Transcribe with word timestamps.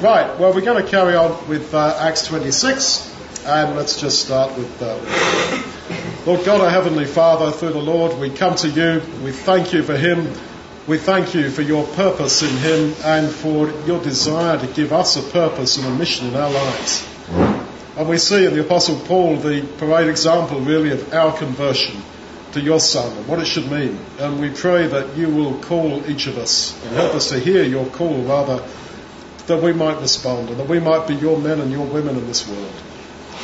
Right, 0.00 0.38
well, 0.38 0.54
we're 0.54 0.60
going 0.60 0.80
to 0.80 0.88
carry 0.88 1.16
on 1.16 1.48
with 1.48 1.74
uh, 1.74 1.96
Acts 1.98 2.24
26, 2.28 3.44
and 3.44 3.74
let's 3.74 4.00
just 4.00 4.24
start 4.24 4.56
with 4.56 4.80
uh, 4.80 4.94
Lord 6.24 6.44
God, 6.46 6.60
our 6.60 6.70
Heavenly 6.70 7.04
Father, 7.04 7.50
through 7.50 7.72
the 7.72 7.80
Lord, 7.80 8.16
we 8.20 8.30
come 8.30 8.54
to 8.58 8.68
you. 8.68 9.02
We 9.24 9.32
thank 9.32 9.72
you 9.72 9.82
for 9.82 9.96
Him. 9.96 10.32
We 10.86 10.98
thank 10.98 11.34
you 11.34 11.50
for 11.50 11.62
your 11.62 11.84
purpose 11.84 12.42
in 12.42 12.56
Him 12.58 12.94
and 13.02 13.28
for 13.28 13.70
your 13.86 14.00
desire 14.00 14.56
to 14.60 14.68
give 14.68 14.92
us 14.92 15.16
a 15.16 15.32
purpose 15.32 15.78
and 15.78 15.86
a 15.88 15.90
mission 15.90 16.28
in 16.28 16.36
our 16.36 16.50
lives. 16.50 17.04
And 17.96 18.08
we 18.08 18.18
see 18.18 18.46
in 18.46 18.54
the 18.54 18.60
Apostle 18.60 19.00
Paul 19.00 19.38
the 19.38 19.62
great 19.78 20.06
example, 20.06 20.60
really, 20.60 20.92
of 20.92 21.12
our 21.12 21.36
conversion 21.36 22.00
to 22.52 22.60
your 22.60 22.78
Son 22.78 23.16
and 23.16 23.26
what 23.26 23.40
it 23.40 23.46
should 23.46 23.68
mean. 23.68 23.98
And 24.20 24.40
we 24.40 24.50
pray 24.50 24.86
that 24.86 25.16
you 25.16 25.28
will 25.28 25.58
call 25.58 26.08
each 26.08 26.28
of 26.28 26.38
us 26.38 26.80
and 26.84 26.94
help 26.94 27.16
us 27.16 27.30
to 27.30 27.40
hear 27.40 27.64
your 27.64 27.86
call, 27.86 28.22
rather 28.22 28.64
that 29.48 29.62
we 29.62 29.72
might 29.72 30.00
respond 30.00 30.48
and 30.50 30.58
that 30.58 30.68
we 30.68 30.78
might 30.78 31.06
be 31.08 31.14
your 31.14 31.38
men 31.38 31.60
and 31.60 31.70
your 31.72 31.86
women 31.86 32.16
in 32.16 32.26
this 32.26 32.48
world. 32.48 32.72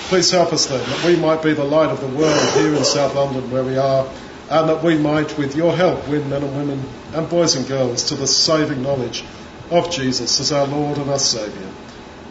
Please 0.08 0.30
help 0.30 0.52
us 0.52 0.66
then 0.66 0.78
that 0.78 1.04
we 1.04 1.16
might 1.16 1.42
be 1.42 1.54
the 1.54 1.64
light 1.64 1.90
of 1.90 2.00
the 2.00 2.08
world 2.08 2.50
here 2.54 2.74
in 2.74 2.84
South 2.84 3.14
London 3.14 3.50
where 3.50 3.64
we 3.64 3.76
are 3.76 4.06
and 4.50 4.68
that 4.68 4.82
we 4.82 4.98
might, 4.98 5.36
with 5.38 5.56
your 5.56 5.74
help, 5.74 6.06
win 6.08 6.28
men 6.28 6.42
and 6.42 6.56
women 6.56 6.82
and 7.14 7.28
boys 7.28 7.56
and 7.56 7.66
girls 7.66 8.04
to 8.04 8.14
the 8.14 8.26
saving 8.26 8.82
knowledge 8.82 9.24
of 9.70 9.90
Jesus 9.90 10.38
as 10.40 10.52
our 10.52 10.66
Lord 10.66 10.98
and 10.98 11.10
our 11.10 11.18
Saviour. 11.18 11.70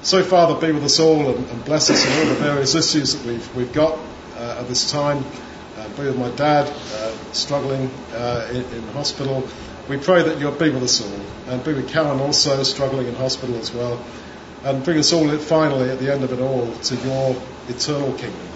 So, 0.03 0.23
Father, 0.23 0.59
be 0.59 0.71
with 0.71 0.83
us 0.83 0.99
all 0.99 1.35
and, 1.35 1.49
and 1.49 1.65
bless 1.65 1.89
us 1.89 2.05
in 2.05 2.19
all 2.19 2.33
the 2.33 2.39
various 2.39 2.75
issues 2.75 3.15
that 3.15 3.25
we've, 3.25 3.55
we've 3.55 3.73
got 3.73 3.97
uh, 4.35 4.57
at 4.59 4.67
this 4.67 4.91
time. 4.91 5.23
Uh, 5.77 5.89
be 5.89 6.03
with 6.03 6.17
my 6.17 6.29
dad, 6.31 6.67
uh, 6.67 7.11
struggling 7.31 7.89
uh, 8.11 8.47
in, 8.51 8.63
in 8.63 8.83
hospital. 8.89 9.47
We 9.89 9.97
pray 9.97 10.23
that 10.23 10.39
you'll 10.39 10.51
be 10.51 10.69
with 10.69 10.83
us 10.83 11.01
all 11.01 11.53
and 11.53 11.63
be 11.63 11.73
with 11.73 11.89
Karen 11.89 12.19
also, 12.19 12.63
struggling 12.63 13.07
in 13.07 13.15
hospital 13.15 13.57
as 13.57 13.73
well. 13.73 14.03
And 14.63 14.83
bring 14.83 14.97
us 14.97 15.11
all 15.11 15.27
finally 15.37 15.89
at 15.89 15.99
the 15.99 16.11
end 16.11 16.23
of 16.23 16.31
it 16.31 16.39
all 16.39 16.71
to 16.71 16.95
your 16.95 17.35
eternal 17.67 18.13
kingdom 18.13 18.47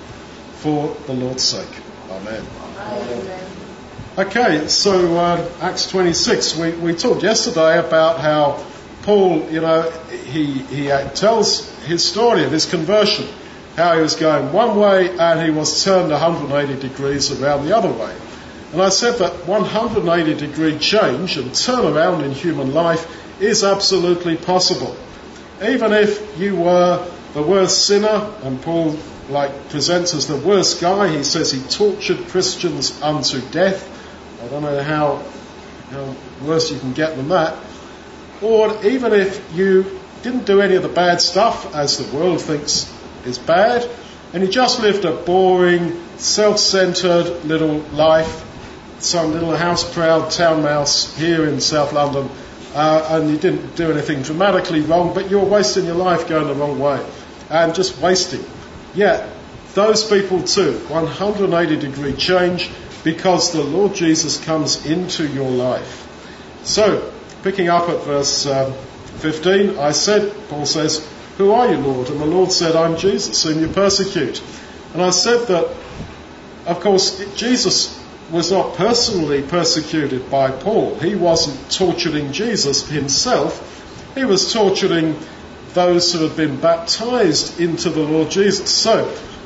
for 0.56 0.95
the 1.06 1.14
Lord's 1.14 1.44
sake. 1.44 1.67
Amen. 2.09 2.45
Amen. 2.80 3.52
Okay, 4.17 4.67
so 4.67 5.17
uh, 5.17 5.50
Acts 5.59 5.88
26. 5.89 6.58
We, 6.58 6.72
we 6.72 6.94
talked 6.94 7.23
yesterday 7.23 7.78
about 7.78 8.19
how 8.19 8.66
Paul, 9.03 9.47
you 9.52 9.62
know, 9.62 9.91
he, 10.25 10.45
he 10.45 10.88
tells 11.14 11.69
his 11.81 12.03
story 12.06 12.45
of 12.45 12.52
his 12.52 12.66
conversion, 12.66 13.28
how 13.75 13.95
he 13.95 14.02
was 14.02 14.16
going 14.16 14.53
one 14.53 14.80
way 14.80 15.16
and 15.17 15.41
he 15.41 15.52
was 15.52 15.84
turned 15.84 16.09
180 16.09 16.88
degrees 16.88 17.31
around 17.39 17.66
the 17.66 17.75
other 17.75 17.91
way. 17.91 18.16
And 18.73 18.82
I 18.82 18.90
said 18.90 19.20
that 19.20 19.48
180 19.48 20.34
degree 20.36 20.78
change 20.78 21.38
and 21.38 21.52
turnaround 21.52 22.23
in 22.23 22.32
human 22.32 22.74
life 22.74 23.42
is 23.42 23.64
absolutely 23.64 24.36
possible. 24.36 24.96
Even 25.64 25.94
if 25.94 26.38
you 26.40 26.56
were 26.56 27.08
the 27.34 27.42
worst 27.42 27.86
sinner, 27.88 28.34
and 28.44 28.62
Paul 28.62 28.98
like 29.30 29.70
presents 29.70 30.14
as 30.14 30.28
the 30.28 30.38
worst 30.38 30.82
guy, 30.82 31.09
he 31.09 31.24
says 31.24 31.52
he 31.52 31.62
tortured 31.62 32.28
Christians 32.28 33.02
unto 33.02 33.42
death. 33.52 33.88
I 34.44 34.48
don't 34.48 34.64
know 34.64 34.81
how, 34.84 35.24
how 35.90 36.16
worse 36.46 36.72
you 36.72 36.80
can 36.80 36.94
get 36.94 37.16
than 37.16 37.30
that. 37.30 37.58
Or 38.42 38.86
even 38.86 39.14
if 39.14 39.42
you 39.56 40.00
didn't 40.24 40.46
do 40.46 40.62
any 40.62 40.76
of 40.76 40.84
the 40.84 40.90
bad 40.90 41.22
stuff, 41.22 41.74
as 41.74 41.98
the 41.98 42.16
world 42.16 42.42
thinks 42.42 42.92
is 43.26 43.38
bad, 43.38 43.90
and 44.34 44.44
you 44.44 44.50
just 44.50 44.81
lived 44.81 45.06
a 45.06 45.14
boring, 45.14 46.02
self-centered 46.18 47.46
little 47.46 47.80
life, 47.94 48.44
some 49.00 49.31
little 49.34 49.56
house 49.56 49.92
proud 49.94 50.31
town 50.31 50.64
mouse 50.64 51.16
here 51.17 51.48
in 51.48 51.59
South 51.59 51.94
London, 51.94 52.30
uh, 52.73 53.08
and 53.12 53.30
you 53.30 53.38
didn't 53.38 53.76
do 53.76 53.92
anything 53.92 54.22
dramatically 54.22 54.81
wrong, 54.81 55.14
but 55.14 55.30
you're 55.30 55.45
wasting 55.45 55.86
your 55.86 55.95
life 55.95 56.28
going 56.28 56.48
the 56.48 56.56
wrong 56.56 56.80
way 56.80 57.03
and 57.50 57.73
just 57.73 58.00
wasting. 58.02 58.44
Yet, 58.94 59.30
those 59.73 60.08
people 60.09 60.44
too, 60.44 60.73
180 60.90 61.78
degree 61.78 62.14
change 62.14 62.70
because 63.03 63.53
the 63.53 63.63
Lord 63.63 63.96
Jesus 63.96 64.44
comes 64.44 64.85
into 64.85 65.28
your 65.28 65.50
life. 65.50 66.03
So, 66.64 67.14
picking 67.44 67.69
up 67.69 67.88
at 67.88 68.03
verse 68.03 68.46
um, 68.46 68.74
15, 69.19 69.78
I 69.78 69.91
said, 69.91 70.34
Paul 70.50 70.66
says, 70.66 71.08
Who 71.38 71.52
are 71.52 71.72
you, 71.72 71.78
Lord? 71.78 72.09
And 72.09 72.19
the 72.19 72.25
Lord 72.25 72.52
said, 72.52 72.75
I'm 72.75 72.97
Jesus, 72.97 73.44
whom 73.44 73.59
you 73.59 73.68
persecute. 73.68 74.41
And 74.94 75.02
I 75.02 75.12
said 75.12 75.47
that, 75.47 75.74
of 76.66 76.79
course, 76.81 77.24
Jesus 77.35 77.97
was 78.32 78.52
not 78.52 78.76
personally 78.76 79.42
persecuted 79.42 80.30
by 80.30 80.52
Paul. 80.52 80.96
He 81.00 81.16
wasn't 81.16 81.72
torturing 81.72 82.34
Jesus 82.34 82.88
himself. 82.88 83.64
He 84.16 84.26
was 84.26 84.52
torturing 84.52 85.18
those 85.74 86.12
who 86.12 86.28
had 86.28 86.36
been 86.36 86.60
baptized 86.60 87.60
into 87.60 87.90
the 87.90 88.02
Lord 88.02 88.32
Jesus. 88.32 88.70
So, 88.70 89.06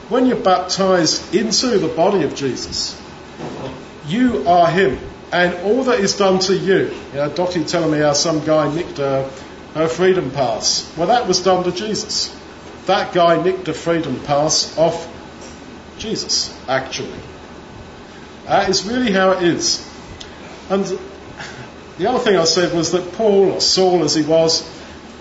when 0.09 0.25
you're 0.25 0.37
baptized 0.37 1.35
into 1.35 1.77
the 1.77 1.87
body 1.87 2.23
of 2.23 2.35
Jesus, 2.35 2.99
you 4.07 4.47
are 4.47 4.69
Him. 4.69 4.99
And 5.31 5.53
all 5.63 5.83
that 5.85 5.99
is 5.99 6.17
done 6.17 6.39
to 6.39 6.55
you, 6.55 6.93
you 7.11 7.13
know, 7.13 7.29
Dottie 7.29 7.63
telling 7.63 7.91
me 7.91 7.99
how 7.99 8.13
some 8.13 8.43
guy 8.43 8.73
nicked 8.73 8.97
her, 8.97 9.29
her 9.73 9.87
freedom 9.87 10.31
pass. 10.31 10.91
Well, 10.97 11.07
that 11.07 11.27
was 11.27 11.41
done 11.41 11.63
to 11.63 11.71
Jesus. 11.71 12.35
That 12.87 13.13
guy 13.13 13.41
nicked 13.41 13.67
a 13.69 13.73
freedom 13.73 14.19
pass 14.21 14.77
off 14.77 15.07
Jesus, 15.97 16.57
actually. 16.67 17.19
Uh, 18.45 18.59
that 18.61 18.69
is 18.69 18.85
really 18.85 19.11
how 19.11 19.31
it 19.31 19.43
is. 19.43 19.87
And 20.69 20.85
the 21.97 22.09
other 22.09 22.19
thing 22.19 22.37
I 22.37 22.45
said 22.45 22.73
was 22.73 22.91
that 22.91 23.13
Paul, 23.13 23.51
or 23.51 23.61
Saul 23.61 24.03
as 24.03 24.15
he 24.15 24.23
was, 24.23 24.67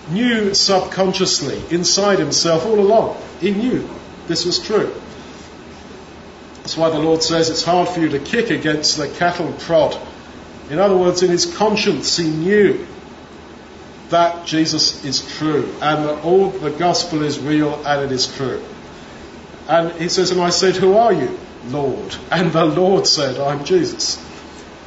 knew 0.09 0.53
subconsciously, 0.53 1.61
inside 1.75 2.19
himself, 2.19 2.65
all 2.65 2.79
along. 2.79 3.21
He 3.39 3.51
knew 3.51 3.87
this 4.27 4.45
was 4.45 4.59
true. 4.59 4.93
That's 6.57 6.77
why 6.77 6.89
the 6.89 6.99
Lord 6.99 7.23
says 7.23 7.49
it's 7.49 7.63
hard 7.63 7.89
for 7.89 7.99
you 7.99 8.09
to 8.09 8.19
kick 8.19 8.49
against 8.49 8.97
the 8.97 9.09
cattle 9.09 9.51
prod. 9.59 9.99
In 10.69 10.79
other 10.79 10.95
words, 10.95 11.21
in 11.23 11.29
his 11.29 11.45
conscience, 11.57 12.17
he 12.17 12.29
knew 12.29 12.85
that 14.09 14.45
Jesus 14.45 15.03
is 15.03 15.27
true 15.37 15.73
and 15.81 16.05
that 16.05 16.23
all 16.23 16.49
the 16.49 16.69
gospel 16.69 17.23
is 17.23 17.39
real 17.39 17.85
and 17.85 18.03
it 18.03 18.11
is 18.11 18.33
true. 18.35 18.63
And 19.67 19.91
he 19.93 20.09
says, 20.09 20.31
and 20.31 20.41
I 20.41 20.49
said, 20.49 20.75
who 20.75 20.95
are 20.95 21.13
you? 21.13 21.39
Lord. 21.67 22.15
And 22.31 22.51
the 22.51 22.65
Lord 22.65 23.07
said, 23.07 23.39
I'm 23.39 23.63
Jesus. 23.65 24.23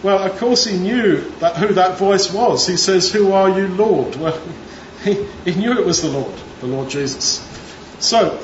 Well, 0.03 0.19
of 0.19 0.39
course 0.39 0.65
he 0.67 0.79
knew 0.79 1.31
that 1.39 1.57
who 1.57 1.75
that 1.75 1.99
voice 1.99 2.33
was. 2.33 2.67
He 2.67 2.77
says, 2.77 3.11
Who 3.11 3.33
are 3.33 3.49
you, 3.49 3.69
Lord? 3.69 4.17
Well, 4.17 4.41
he, 5.05 5.25
he 5.45 5.55
knew 5.55 5.79
it 5.79 5.87
was 5.87 6.03
the 6.03 6.09
Lord, 6.09 6.35
the 6.61 6.67
Lord 6.67 6.91
Jesus. 6.91 7.41
So, 8.01 8.39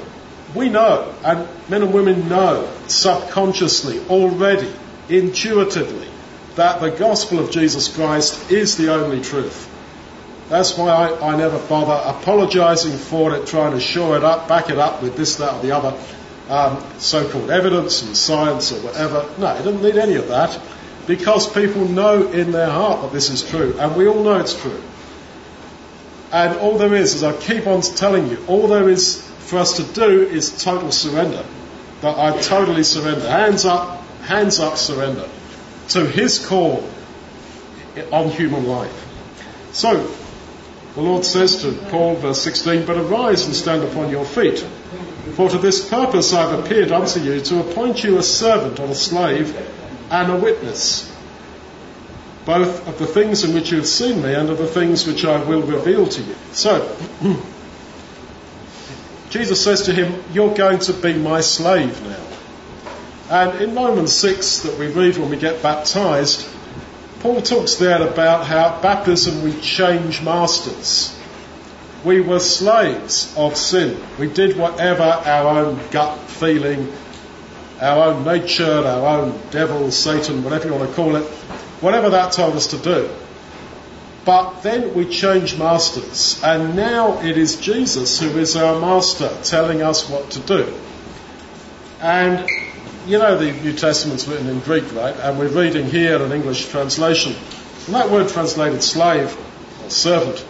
we 0.54 0.68
know, 0.68 1.14
and 1.22 1.46
men 1.68 1.82
and 1.82 1.92
women 1.92 2.28
know 2.28 2.72
subconsciously, 2.86 4.00
already, 4.08 4.72
intuitively, 5.08 6.08
that 6.56 6.80
the 6.80 6.90
gospel 6.90 7.38
of 7.38 7.50
Jesus 7.50 7.94
Christ 7.94 8.50
is 8.50 8.76
the 8.76 8.92
only 8.92 9.20
truth. 9.20 9.68
That's 10.48 10.76
why 10.76 10.90
I, 10.90 11.32
I 11.32 11.36
never 11.36 11.58
bother 11.58 12.18
apologizing 12.18 12.96
for 12.96 13.34
it, 13.36 13.46
trying 13.46 13.72
to 13.72 13.80
shore 13.80 14.16
it 14.16 14.24
up, 14.24 14.48
back 14.48 14.68
it 14.70 14.78
up 14.78 15.02
with 15.02 15.16
this, 15.16 15.36
that, 15.36 15.54
or 15.54 15.62
the 15.62 15.72
other 15.72 15.96
um, 16.50 16.84
so-called 16.98 17.48
evidence 17.50 18.02
and 18.02 18.16
science 18.16 18.72
or 18.72 18.80
whatever. 18.80 19.28
No, 19.38 19.54
it 19.54 19.62
doesn't 19.62 19.82
need 19.82 19.96
any 19.96 20.16
of 20.16 20.28
that 20.28 20.60
because 21.06 21.50
people 21.50 21.86
know 21.86 22.28
in 22.28 22.50
their 22.50 22.68
heart 22.68 23.02
that 23.02 23.12
this 23.12 23.30
is 23.30 23.48
true, 23.48 23.76
and 23.78 23.96
we 23.96 24.06
all 24.06 24.22
know 24.22 24.36
it's 24.36 24.60
true. 24.60 24.82
And 26.32 26.58
all 26.58 26.76
there 26.76 26.94
is, 26.94 27.14
as 27.14 27.24
I 27.24 27.32
keep 27.32 27.66
on 27.66 27.82
telling 27.82 28.28
you, 28.28 28.44
all 28.46 28.68
there 28.68 28.88
is 28.88 29.26
for 29.38 29.58
us 29.58 29.76
to 29.76 29.82
do 29.82 30.22
is 30.22 30.62
total 30.62 30.92
surrender. 30.92 31.44
That 32.02 32.18
I 32.18 32.40
totally 32.40 32.84
surrender. 32.84 33.28
Hands 33.28 33.64
up, 33.64 34.02
hands 34.22 34.60
up 34.60 34.76
surrender 34.76 35.28
to 35.88 36.06
His 36.06 36.44
call 36.44 36.88
on 38.12 38.30
human 38.30 38.66
life. 38.66 39.06
So, 39.72 40.14
the 40.94 41.00
Lord 41.00 41.24
says 41.24 41.62
to 41.62 41.72
Paul, 41.90 42.16
verse 42.16 42.42
16, 42.42 42.86
But 42.86 42.96
arise 42.96 43.46
and 43.46 43.54
stand 43.54 43.82
upon 43.82 44.10
your 44.10 44.24
feet. 44.24 44.64
For 45.40 45.48
to 45.48 45.56
this 45.56 45.88
purpose 45.88 46.34
I 46.34 46.50
have 46.50 46.66
appeared 46.66 46.92
unto 46.92 47.18
you, 47.18 47.40
to 47.40 47.60
appoint 47.60 48.04
you 48.04 48.18
a 48.18 48.22
servant 48.22 48.78
or 48.78 48.88
a 48.88 48.94
slave 48.94 49.56
and 50.10 50.30
a 50.30 50.36
witness, 50.36 51.10
both 52.44 52.86
of 52.86 52.98
the 52.98 53.06
things 53.06 53.42
in 53.42 53.54
which 53.54 53.70
you 53.70 53.78
have 53.78 53.86
seen 53.86 54.20
me 54.20 54.34
and 54.34 54.50
of 54.50 54.58
the 54.58 54.66
things 54.66 55.06
which 55.06 55.24
I 55.24 55.42
will 55.42 55.62
reveal 55.62 56.06
to 56.06 56.20
you. 56.22 56.34
So, 56.52 56.94
Jesus 59.30 59.64
says 59.64 59.84
to 59.84 59.94
him, 59.94 60.22
You're 60.30 60.54
going 60.54 60.80
to 60.80 60.92
be 60.92 61.14
my 61.14 61.40
slave 61.40 62.02
now. 62.06 62.26
And 63.30 63.62
in 63.62 63.74
Romans 63.74 64.14
6 64.14 64.64
that 64.64 64.78
we 64.78 64.88
read 64.88 65.16
when 65.16 65.30
we 65.30 65.38
get 65.38 65.62
baptized, 65.62 66.46
Paul 67.20 67.40
talks 67.40 67.76
there 67.76 68.06
about 68.06 68.46
how 68.46 68.78
baptism 68.82 69.42
we 69.42 69.58
change 69.62 70.20
masters. 70.20 71.18
We 72.04 72.20
were 72.20 72.40
slaves 72.40 73.34
of 73.36 73.56
sin. 73.56 74.00
We 74.18 74.28
did 74.28 74.56
whatever 74.56 75.02
our 75.02 75.64
own 75.64 75.80
gut 75.90 76.18
feeling, 76.18 76.92
our 77.80 78.12
own 78.12 78.24
nature, 78.24 78.64
our 78.64 79.20
own 79.20 79.40
devil, 79.50 79.90
Satan, 79.90 80.42
whatever 80.42 80.68
you 80.68 80.74
want 80.74 80.88
to 80.88 80.94
call 80.94 81.16
it, 81.16 81.24
whatever 81.80 82.10
that 82.10 82.32
told 82.32 82.56
us 82.56 82.68
to 82.68 82.78
do. 82.78 83.10
But 84.24 84.60
then 84.60 84.94
we 84.94 85.06
change 85.06 85.58
masters, 85.58 86.40
and 86.44 86.76
now 86.76 87.22
it 87.22 87.38
is 87.38 87.56
Jesus 87.56 88.20
who 88.20 88.28
is 88.38 88.54
our 88.54 88.78
master, 88.78 89.30
telling 89.42 89.82
us 89.82 90.08
what 90.08 90.30
to 90.32 90.40
do. 90.40 90.74
And 92.00 92.48
you 93.06 93.18
know 93.18 93.38
the 93.38 93.52
New 93.52 93.72
Testament's 93.72 94.28
written 94.28 94.46
in 94.48 94.60
Greek, 94.60 94.94
right? 94.94 95.16
And 95.16 95.38
we're 95.38 95.48
reading 95.48 95.86
here 95.86 96.22
an 96.22 96.32
English 96.32 96.68
translation. 96.68 97.34
And 97.86 97.94
that 97.94 98.10
word 98.10 98.28
translated 98.28 98.82
slave 98.82 99.36
or 99.82 99.90
servant, 99.90 100.44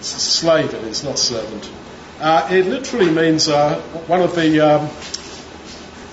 slave 0.00 0.74
it 0.74 0.84
is, 0.84 1.04
not 1.04 1.18
servant. 1.18 1.70
Uh, 2.20 2.48
it 2.50 2.66
literally 2.66 3.10
means 3.10 3.48
uh, 3.48 3.80
one 4.06 4.20
of 4.20 4.34
the 4.34 4.60
um, 4.60 4.88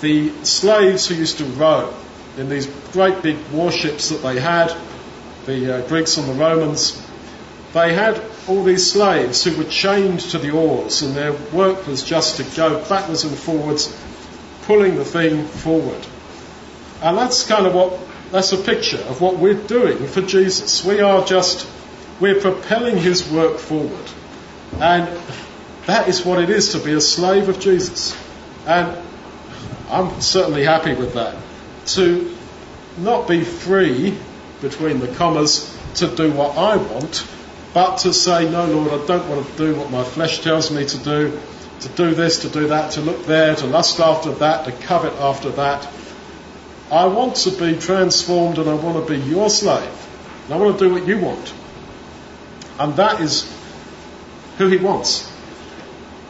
the 0.02 0.30
slaves 0.44 1.08
who 1.08 1.16
used 1.16 1.38
to 1.40 1.46
row 1.46 1.94
in 2.38 2.50
these 2.50 2.68
great 2.92 3.22
big 3.24 3.38
warships 3.52 4.10
that 4.10 4.22
they 4.22 4.40
had, 4.40 4.76
the 5.46 5.78
uh, 5.78 5.88
Greeks 5.88 6.18
and 6.18 6.28
the 6.28 6.34
Romans. 6.34 7.02
They 7.74 7.94
had 7.94 8.22
all 8.48 8.64
these 8.64 8.92
slaves 8.92 9.44
who 9.44 9.58
were 9.58 9.70
chained 9.70 10.20
to 10.32 10.38
the 10.38 10.52
oars, 10.52 11.02
and 11.02 11.16
their 11.16 11.34
work 11.52 11.88
was 11.88 12.04
just 12.04 12.38
to 12.38 12.44
go 12.56 12.84
backwards 12.88 13.24
and 13.24 13.36
forwards 13.36 13.96
pulling 14.64 14.96
the 14.96 15.06
thing 15.06 15.46
forward. 15.46 16.06
And 17.02 17.18
that's 17.18 17.46
kind 17.46 17.66
of 17.66 17.74
what, 17.74 18.00
that's 18.32 18.52
a 18.52 18.58
picture 18.58 18.98
of 18.98 19.22
what 19.22 19.38
we're 19.38 19.54
doing 19.68 20.08
for 20.08 20.22
Jesus. 20.22 20.84
We 20.84 21.02
are 21.02 21.26
just, 21.26 21.68
we're 22.20 22.40
propelling 22.40 22.98
his 22.98 23.30
work 23.30 23.58
forward. 23.58 24.10
And 24.80 25.20
that 25.86 26.08
is 26.08 26.26
what 26.26 26.42
it 26.42 26.50
is 26.50 26.72
to 26.72 26.80
be 26.80 26.94
a 26.94 27.02
slave 27.02 27.50
of 27.50 27.60
Jesus. 27.60 28.16
And 28.66 28.98
I'm 29.90 30.22
certainly 30.22 30.64
happy 30.64 30.94
with 30.94 31.14
that. 31.14 31.38
To 31.88 32.36
not 32.98 33.28
be 33.28 33.44
free, 33.44 34.18
between 34.62 35.00
the 35.00 35.08
commas, 35.08 35.78
to 35.96 36.08
do 36.16 36.32
what 36.32 36.58
I 36.58 36.78
want, 36.78 37.28
but 37.74 37.98
to 38.00 38.14
say, 38.14 38.50
no, 38.50 38.66
Lord, 38.66 39.02
I 39.02 39.06
don't 39.06 39.30
want 39.30 39.48
to 39.48 39.58
do 39.58 39.76
what 39.76 39.92
my 39.92 40.04
flesh 40.04 40.42
tells 40.42 40.72
me 40.72 40.86
to 40.86 40.98
do 40.98 41.40
to 41.82 41.90
do 41.90 42.16
this, 42.16 42.40
to 42.40 42.50
do 42.50 42.68
that, 42.68 42.92
to 42.94 43.02
look 43.02 43.26
there, 43.26 43.56
to 43.56 43.66
lust 43.68 44.00
after 44.00 44.32
that, 44.32 44.66
to 44.66 44.72
covet 44.72 45.14
after 45.14 45.50
that. 45.52 45.88
I 46.92 47.06
want 47.08 47.36
to 47.38 47.52
be 47.52 47.78
transformed 47.80 48.58
and 48.58 48.70
I 48.70 48.74
want 48.76 49.06
to 49.06 49.14
be 49.14 49.20
your 49.20 49.50
slave. 49.50 50.08
And 50.46 50.54
I 50.54 50.58
want 50.58 50.78
to 50.80 50.88
do 50.88 50.94
what 50.94 51.08
you 51.08 51.20
want. 51.20 51.54
And 52.80 52.96
that 52.98 53.22
is 53.22 53.52
who 54.58 54.68
he 54.68 54.78
wants. 54.78 55.32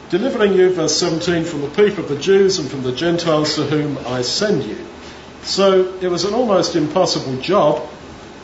Delivering 0.09 0.53
you, 0.53 0.71
verse 0.73 0.97
17, 0.97 1.45
from 1.45 1.61
the 1.61 1.69
people 1.69 2.03
of 2.03 2.09
the 2.09 2.17
Jews 2.17 2.59
and 2.59 2.69
from 2.69 2.83
the 2.83 2.91
Gentiles 2.91 3.55
to 3.55 3.63
whom 3.63 3.97
I 4.05 4.21
send 4.21 4.63
you. 4.63 4.77
So 5.43 5.93
it 5.99 6.07
was 6.07 6.25
an 6.25 6.33
almost 6.33 6.75
impossible 6.75 7.37
job 7.41 7.87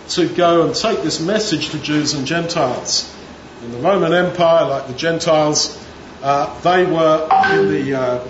to 0.09 0.27
go 0.27 0.65
and 0.65 0.75
take 0.75 1.01
this 1.03 1.19
message 1.19 1.69
to 1.69 1.80
Jews 1.80 2.13
and 2.13 2.25
Gentiles. 2.25 3.15
In 3.63 3.71
the 3.71 3.77
Roman 3.77 4.13
Empire, 4.13 4.65
like 4.68 4.88
the 4.88 4.94
Gentiles, 4.94 5.83
uh, 6.24 6.59
they 6.62 6.86
were 6.86 7.27
in 7.53 7.69
the, 7.69 7.95
uh, 7.95 8.27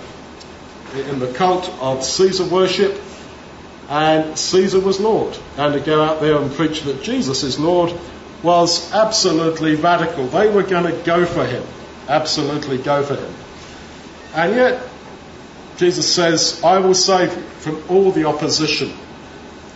in 1.10 1.20
the 1.20 1.32
cult 1.34 1.70
of 1.82 2.04
Caesar 2.04 2.46
worship, 2.46 3.02
and 3.90 4.38
Caesar 4.38 4.80
was 4.80 5.00
Lord. 5.00 5.38
And 5.58 5.74
to 5.74 5.80
go 5.80 6.02
out 6.02 6.20
there 6.20 6.36
and 6.36 6.52
preach 6.52 6.82
that 6.84 7.02
Jesus 7.02 7.44
is 7.44 7.60
Lord 7.60 7.98
was 8.44 8.92
absolutely 8.94 9.76
radical. 9.76 10.28
They 10.28 10.50
were 10.50 10.64
going 10.64 10.86
to 10.86 11.04
go 11.04 11.26
for 11.26 11.46
him, 11.46 11.64
absolutely 12.08 12.78
go 12.78 13.04
for 13.04 13.16
him. 13.16 13.34
And 14.34 14.56
yet, 14.56 14.82
Jesus 15.78 16.14
says, 16.14 16.64
I 16.64 16.80
will 16.80 16.94
save 16.94 17.36
you 17.36 17.42
from 17.42 17.84
all 17.90 18.12
the 18.12 18.26
opposition. 18.26 18.92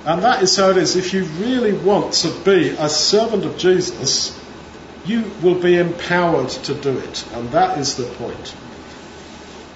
And 0.06 0.22
that 0.24 0.44
is 0.44 0.56
how 0.56 0.70
it 0.70 0.78
is. 0.78 0.96
If 0.96 1.14
you 1.14 1.24
really 1.24 1.74
want 1.74 2.14
to 2.14 2.30
be 2.44 2.70
a 2.70 2.90
servant 2.90 3.44
of 3.44 3.58
Jesus, 3.58 4.40
you 5.06 5.32
will 5.42 5.60
be 5.60 5.78
empowered 5.78 6.50
to 6.50 6.74
do 6.76 6.98
it. 6.98 7.26
And 7.34 7.50
that 7.52 7.78
is 7.80 7.96
the 7.96 8.04
point. 8.04 8.56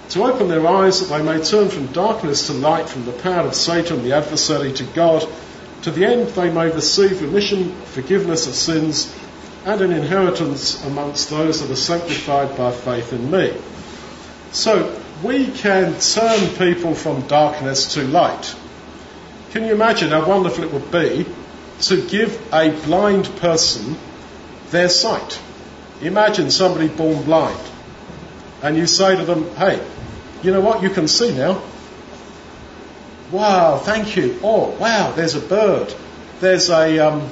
To 0.09 0.24
open 0.24 0.47
their 0.47 0.65
eyes 0.68 1.01
that 1.01 1.15
they 1.15 1.24
may 1.24 1.44
turn 1.44 1.69
from 1.69 1.88
darkness 1.88 2.47
to 2.47 2.53
light, 2.53 2.89
from 2.89 3.06
the 3.06 3.12
power 3.12 3.47
of 3.47 3.53
Satan, 3.53 4.03
the 4.03 4.13
adversary, 4.13 4.74
to 4.74 4.83
God, 4.83 5.27
to 5.83 5.91
the 5.91 6.05
end 6.05 6.27
they 6.29 6.51
may 6.51 6.69
receive 6.69 7.21
remission, 7.21 7.75
forgiveness 7.85 8.47
of 8.47 8.53
sins, 8.53 9.15
and 9.65 9.81
an 9.81 9.91
inheritance 9.91 10.83
amongst 10.85 11.29
those 11.29 11.61
that 11.61 11.71
are 11.71 11.75
sanctified 11.75 12.57
by 12.57 12.71
faith 12.71 13.13
in 13.13 13.29
me. 13.29 13.53
So 14.51 14.99
we 15.23 15.47
can 15.51 15.99
turn 15.99 16.55
people 16.55 16.95
from 16.95 17.27
darkness 17.27 17.93
to 17.93 18.03
light. 18.03 18.55
Can 19.51 19.65
you 19.65 19.73
imagine 19.73 20.09
how 20.09 20.27
wonderful 20.27 20.63
it 20.63 20.71
would 20.71 20.91
be 20.91 21.25
to 21.81 22.07
give 22.07 22.53
a 22.53 22.71
blind 22.85 23.25
person 23.37 23.97
their 24.69 24.89
sight. 24.89 25.39
Imagine 26.01 26.51
somebody 26.51 26.87
born 26.87 27.23
blind 27.23 27.59
and 28.61 28.75
you 28.75 28.85
say 28.85 29.15
to 29.15 29.23
them, 29.23 29.49
hey, 29.55 29.85
you 30.43 30.51
know 30.51 30.61
what, 30.61 30.83
you 30.83 30.89
can 30.89 31.07
see 31.07 31.35
now. 31.35 31.61
Wow, 33.31 33.77
thank 33.77 34.15
you. 34.15 34.39
Oh, 34.43 34.71
wow, 34.77 35.11
there's 35.11 35.35
a 35.35 35.39
bird. 35.39 35.93
There's 36.39 36.69
a, 36.69 36.99
um, 36.99 37.29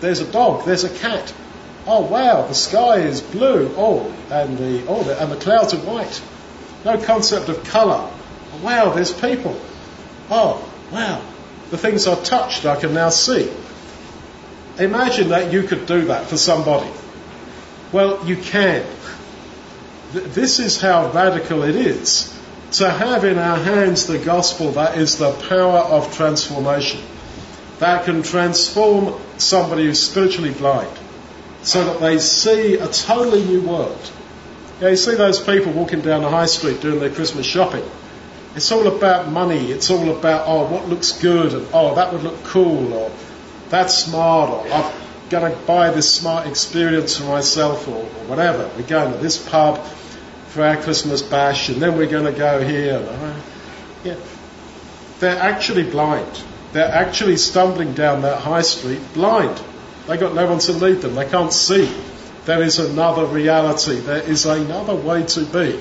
there's 0.00 0.20
a 0.20 0.30
dog. 0.30 0.64
There's 0.64 0.84
a 0.84 0.98
cat. 0.98 1.32
Oh, 1.86 2.02
wow, 2.02 2.46
the 2.46 2.54
sky 2.54 2.98
is 2.98 3.20
blue. 3.20 3.72
Oh, 3.76 4.12
and 4.30 4.58
the, 4.58 4.86
oh, 4.86 5.02
the, 5.04 5.20
and 5.22 5.30
the 5.30 5.36
clouds 5.36 5.74
are 5.74 5.78
white. 5.78 6.22
No 6.84 6.98
concept 6.98 7.48
of 7.48 7.62
colour. 7.64 8.10
Wow, 8.62 8.92
there's 8.94 9.12
people. 9.12 9.60
Oh, 10.30 10.68
wow, 10.90 11.22
the 11.70 11.78
things 11.78 12.06
I've 12.06 12.24
touched 12.24 12.66
I 12.66 12.80
can 12.80 12.94
now 12.94 13.10
see. 13.10 13.52
Imagine 14.78 15.28
that 15.28 15.52
you 15.52 15.62
could 15.64 15.86
do 15.86 16.06
that 16.06 16.26
for 16.26 16.36
somebody. 16.36 16.90
Well, 17.92 18.26
you 18.26 18.36
can. 18.36 18.84
This 20.12 20.58
is 20.58 20.80
how 20.80 21.12
radical 21.12 21.62
it 21.62 21.76
is. 21.76 22.31
To 22.72 22.88
have 22.88 23.24
in 23.24 23.38
our 23.38 23.58
hands 23.58 24.06
the 24.06 24.18
gospel 24.18 24.72
that 24.72 24.96
is 24.96 25.18
the 25.18 25.32
power 25.48 25.78
of 25.78 26.14
transformation. 26.16 27.00
That 27.80 28.04
can 28.04 28.22
transform 28.22 29.20
somebody 29.36 29.84
who's 29.84 30.02
spiritually 30.02 30.52
blind 30.52 30.96
so 31.62 31.84
that 31.84 32.00
they 32.00 32.18
see 32.18 32.76
a 32.76 32.88
totally 32.88 33.44
new 33.44 33.60
world. 33.62 34.10
You 34.80 34.96
see 34.96 35.14
those 35.14 35.38
people 35.38 35.72
walking 35.72 36.00
down 36.00 36.22
the 36.22 36.30
high 36.30 36.46
street 36.46 36.80
doing 36.80 36.98
their 36.98 37.10
Christmas 37.10 37.46
shopping. 37.46 37.84
It's 38.56 38.72
all 38.72 38.86
about 38.86 39.30
money. 39.30 39.70
It's 39.70 39.90
all 39.90 40.16
about, 40.16 40.46
oh, 40.46 40.66
what 40.66 40.88
looks 40.88 41.12
good 41.20 41.52
and 41.52 41.66
oh, 41.72 41.94
that 41.94 42.12
would 42.12 42.22
look 42.22 42.42
cool 42.44 42.92
or 42.94 43.12
that's 43.68 43.94
smart, 43.94 44.50
or 44.50 44.70
I'm 44.70 44.92
going 45.30 45.50
to 45.50 45.58
buy 45.66 45.90
this 45.90 46.14
smart 46.14 46.46
experience 46.46 47.16
for 47.16 47.24
myself, 47.24 47.88
or, 47.88 48.02
or 48.02 48.24
whatever. 48.28 48.70
We're 48.76 48.86
going 48.86 49.12
to 49.14 49.18
this 49.18 49.38
pub 49.38 49.82
for 50.52 50.62
our 50.62 50.76
Christmas 50.76 51.22
bash, 51.22 51.70
and 51.70 51.80
then 51.80 51.96
we're 51.96 52.06
going 52.06 52.30
to 52.30 52.38
go 52.38 52.62
here. 52.62 53.00
Yeah. 54.04 54.16
They're 55.18 55.38
actually 55.38 55.84
blind. 55.84 56.42
They're 56.72 56.92
actually 56.92 57.38
stumbling 57.38 57.94
down 57.94 58.22
that 58.22 58.42
high 58.42 58.62
street 58.62 59.00
blind. 59.14 59.62
They 60.06 60.18
got 60.18 60.34
no 60.34 60.46
one 60.46 60.58
to 60.60 60.72
lead 60.72 61.00
them. 61.00 61.14
They 61.14 61.28
can't 61.28 61.52
see. 61.52 61.90
There 62.44 62.62
is 62.62 62.78
another 62.78 63.24
reality. 63.24 64.00
There 64.00 64.22
is 64.22 64.44
another 64.44 64.94
way 64.94 65.22
to 65.22 65.44
be. 65.46 65.78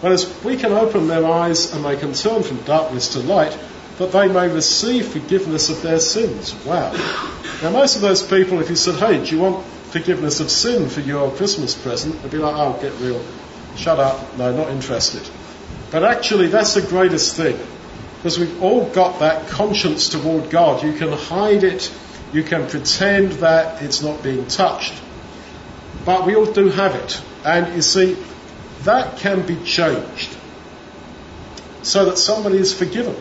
Whereas 0.00 0.42
we 0.42 0.56
can 0.56 0.72
open 0.72 1.06
their 1.06 1.24
eyes 1.24 1.72
and 1.72 1.84
they 1.84 1.96
can 1.96 2.12
turn 2.12 2.42
from 2.42 2.58
darkness 2.62 3.12
to 3.12 3.20
light, 3.20 3.56
that 3.98 4.10
they 4.10 4.26
may 4.28 4.48
receive 4.48 5.06
forgiveness 5.08 5.68
of 5.70 5.82
their 5.82 6.00
sins. 6.00 6.54
Wow. 6.64 6.92
Now, 7.62 7.70
most 7.70 7.94
of 7.96 8.02
those 8.02 8.22
people, 8.22 8.60
if 8.60 8.68
you 8.68 8.76
said, 8.76 8.96
hey, 8.96 9.24
do 9.24 9.36
you 9.36 9.40
want 9.40 9.64
forgiveness 9.64 10.40
of 10.40 10.50
sin 10.50 10.88
for 10.88 11.00
your 11.00 11.30
Christmas 11.30 11.74
present? 11.74 12.20
They'd 12.22 12.32
be 12.32 12.38
like, 12.38 12.54
oh, 12.56 12.78
get 12.80 12.92
real. 13.00 13.22
Shut 13.76 13.98
up. 13.98 14.36
No, 14.36 14.54
not 14.54 14.70
interested. 14.70 15.28
But 15.90 16.04
actually, 16.04 16.48
that's 16.48 16.74
the 16.74 16.82
greatest 16.82 17.36
thing. 17.36 17.58
Because 18.16 18.38
we've 18.38 18.62
all 18.62 18.88
got 18.88 19.20
that 19.20 19.48
conscience 19.48 20.08
toward 20.08 20.50
God. 20.50 20.82
You 20.82 20.94
can 20.94 21.12
hide 21.12 21.62
it. 21.62 21.92
You 22.32 22.42
can 22.42 22.68
pretend 22.68 23.32
that 23.32 23.82
it's 23.82 24.02
not 24.02 24.22
being 24.22 24.46
touched. 24.46 24.94
But 26.04 26.26
we 26.26 26.34
all 26.34 26.50
do 26.50 26.68
have 26.70 26.94
it. 26.94 27.22
And 27.44 27.76
you 27.76 27.82
see, 27.82 28.16
that 28.82 29.18
can 29.18 29.46
be 29.46 29.56
changed 29.64 30.36
so 31.82 32.06
that 32.06 32.18
somebody 32.18 32.58
is 32.58 32.74
forgiven. 32.74 33.16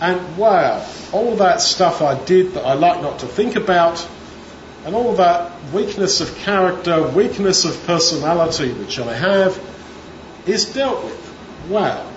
And 0.00 0.36
wow, 0.36 0.86
all 1.12 1.36
that 1.36 1.60
stuff 1.60 2.02
I 2.02 2.22
did 2.24 2.54
that 2.54 2.64
I 2.64 2.72
like 2.72 3.02
not 3.02 3.20
to 3.20 3.26
think 3.26 3.54
about, 3.54 4.06
and 4.84 4.94
all 4.94 5.14
that 5.14 5.52
weakness 5.72 6.20
of 6.20 6.34
character, 6.38 7.06
weakness 7.08 7.64
of 7.64 7.86
personality 7.86 8.72
which 8.72 8.98
I 8.98 9.14
have, 9.14 9.60
is 10.46 10.72
dealt 10.72 11.04
with. 11.04 11.68
Wow. 11.68 12.10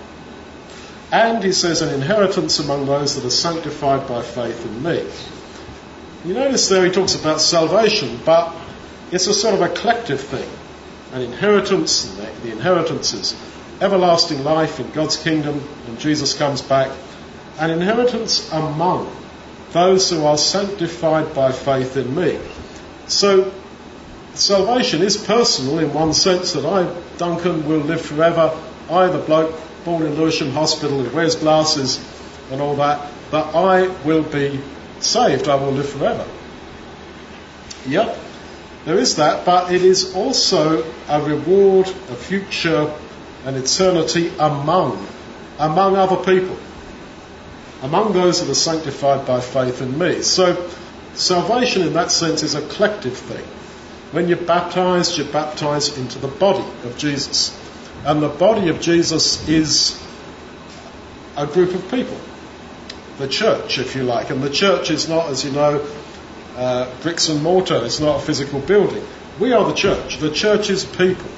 And 1.12 1.44
he 1.44 1.52
says, 1.52 1.82
an 1.82 1.94
inheritance 1.94 2.58
among 2.58 2.86
those 2.86 3.14
that 3.16 3.24
are 3.24 3.30
sanctified 3.30 4.08
by 4.08 4.22
faith 4.22 4.64
in 4.64 4.82
me. 4.82 5.06
You 6.24 6.34
notice 6.34 6.68
there 6.68 6.84
he 6.84 6.90
talks 6.90 7.14
about 7.14 7.40
salvation, 7.40 8.18
but 8.24 8.54
it's 9.12 9.26
a 9.26 9.34
sort 9.34 9.54
of 9.54 9.60
a 9.60 9.68
collective 9.68 10.20
thing. 10.20 10.48
An 11.12 11.20
inheritance, 11.20 12.06
the 12.42 12.50
inheritance 12.50 13.12
is 13.12 13.36
everlasting 13.80 14.42
life 14.42 14.80
in 14.80 14.90
God's 14.92 15.16
kingdom 15.16 15.60
when 15.60 15.98
Jesus 15.98 16.36
comes 16.36 16.62
back 16.62 16.90
an 17.58 17.70
inheritance 17.70 18.50
among 18.52 19.14
those 19.72 20.10
who 20.10 20.24
are 20.24 20.38
sanctified 20.38 21.34
by 21.34 21.52
faith 21.52 21.96
in 21.96 22.14
me. 22.14 22.38
So 23.06 23.52
salvation 24.34 25.02
is 25.02 25.16
personal 25.16 25.78
in 25.78 25.92
one 25.92 26.12
sense 26.12 26.52
that 26.52 26.64
I, 26.64 26.92
Duncan, 27.18 27.66
will 27.66 27.80
live 27.80 28.00
forever. 28.00 28.58
I, 28.90 29.06
the 29.08 29.18
bloke 29.18 29.54
born 29.84 30.04
in 30.04 30.14
Lewisham 30.14 30.52
Hospital 30.52 31.02
who 31.02 31.14
wears 31.14 31.36
glasses 31.36 31.98
and 32.50 32.60
all 32.60 32.76
that, 32.76 33.10
that 33.30 33.54
I 33.54 33.88
will 34.04 34.22
be 34.22 34.60
saved. 35.00 35.48
I 35.48 35.56
will 35.56 35.72
live 35.72 35.88
forever. 35.88 36.26
Yep, 37.86 38.18
there 38.84 38.98
is 38.98 39.16
that, 39.16 39.44
but 39.44 39.72
it 39.72 39.82
is 39.82 40.14
also 40.14 40.82
a 41.08 41.22
reward, 41.22 41.86
a 41.88 42.16
future, 42.16 42.92
an 43.44 43.56
eternity 43.56 44.32
among, 44.38 45.06
among 45.58 45.96
other 45.96 46.16
people, 46.16 46.56
among 47.82 48.14
those 48.14 48.40
that 48.40 48.50
are 48.50 48.54
sanctified 48.54 49.26
by 49.26 49.40
faith 49.40 49.82
in 49.82 49.98
me. 49.98 50.22
So, 50.22 50.70
salvation 51.14 51.82
in 51.82 51.92
that 51.94 52.10
sense 52.10 52.42
is 52.42 52.54
a 52.54 52.66
collective 52.68 53.16
thing. 53.16 53.44
When 54.12 54.28
you're 54.28 54.38
baptized, 54.38 55.18
you're 55.18 55.26
baptized 55.26 55.98
into 55.98 56.18
the 56.18 56.28
body 56.28 56.64
of 56.84 56.96
Jesus. 56.96 57.58
And 58.04 58.22
the 58.22 58.28
body 58.28 58.68
of 58.68 58.80
Jesus 58.80 59.48
is 59.48 60.00
a 61.36 61.46
group 61.46 61.74
of 61.74 61.90
people. 61.90 62.18
The 63.18 63.28
church, 63.28 63.78
if 63.78 63.96
you 63.96 64.02
like. 64.02 64.30
And 64.30 64.42
the 64.42 64.50
church 64.50 64.90
is 64.90 65.08
not, 65.08 65.30
as 65.30 65.44
you 65.44 65.52
know, 65.52 65.86
uh, 66.56 66.94
bricks 67.02 67.28
and 67.28 67.42
mortar. 67.42 67.84
It's 67.84 68.00
not 68.00 68.22
a 68.22 68.24
physical 68.24 68.60
building. 68.60 69.04
We 69.40 69.52
are 69.52 69.66
the 69.66 69.74
church. 69.74 70.18
The 70.18 70.30
church 70.30 70.70
is 70.70 70.84
people, 70.84 71.30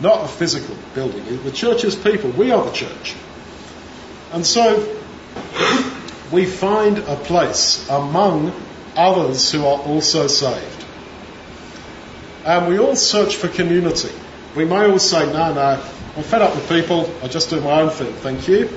not 0.00 0.24
a 0.24 0.28
physical 0.28 0.76
building. 0.94 1.42
The 1.44 1.52
church 1.52 1.84
is 1.84 1.94
people. 1.94 2.30
We 2.30 2.50
are 2.50 2.64
the 2.64 2.72
church. 2.72 3.14
And 4.32 4.44
so 4.44 4.96
we 6.32 6.46
find 6.46 6.98
a 6.98 7.16
place 7.16 7.88
among 7.88 8.52
others 8.96 9.50
who 9.52 9.64
are 9.64 9.78
also 9.78 10.26
saved. 10.26 10.84
And 12.44 12.68
we 12.68 12.78
all 12.78 12.96
search 12.96 13.36
for 13.36 13.48
community. 13.48 14.10
We 14.56 14.64
may 14.64 14.90
all 14.90 14.98
say, 14.98 15.26
no, 15.32 15.52
no, 15.52 15.82
I'm 16.16 16.22
fed 16.22 16.42
up 16.42 16.54
with 16.54 16.68
people. 16.68 17.12
I 17.22 17.28
just 17.28 17.50
do 17.50 17.60
my 17.60 17.82
own 17.82 17.90
thing. 17.90 18.12
Thank 18.14 18.48
you. 18.48 18.70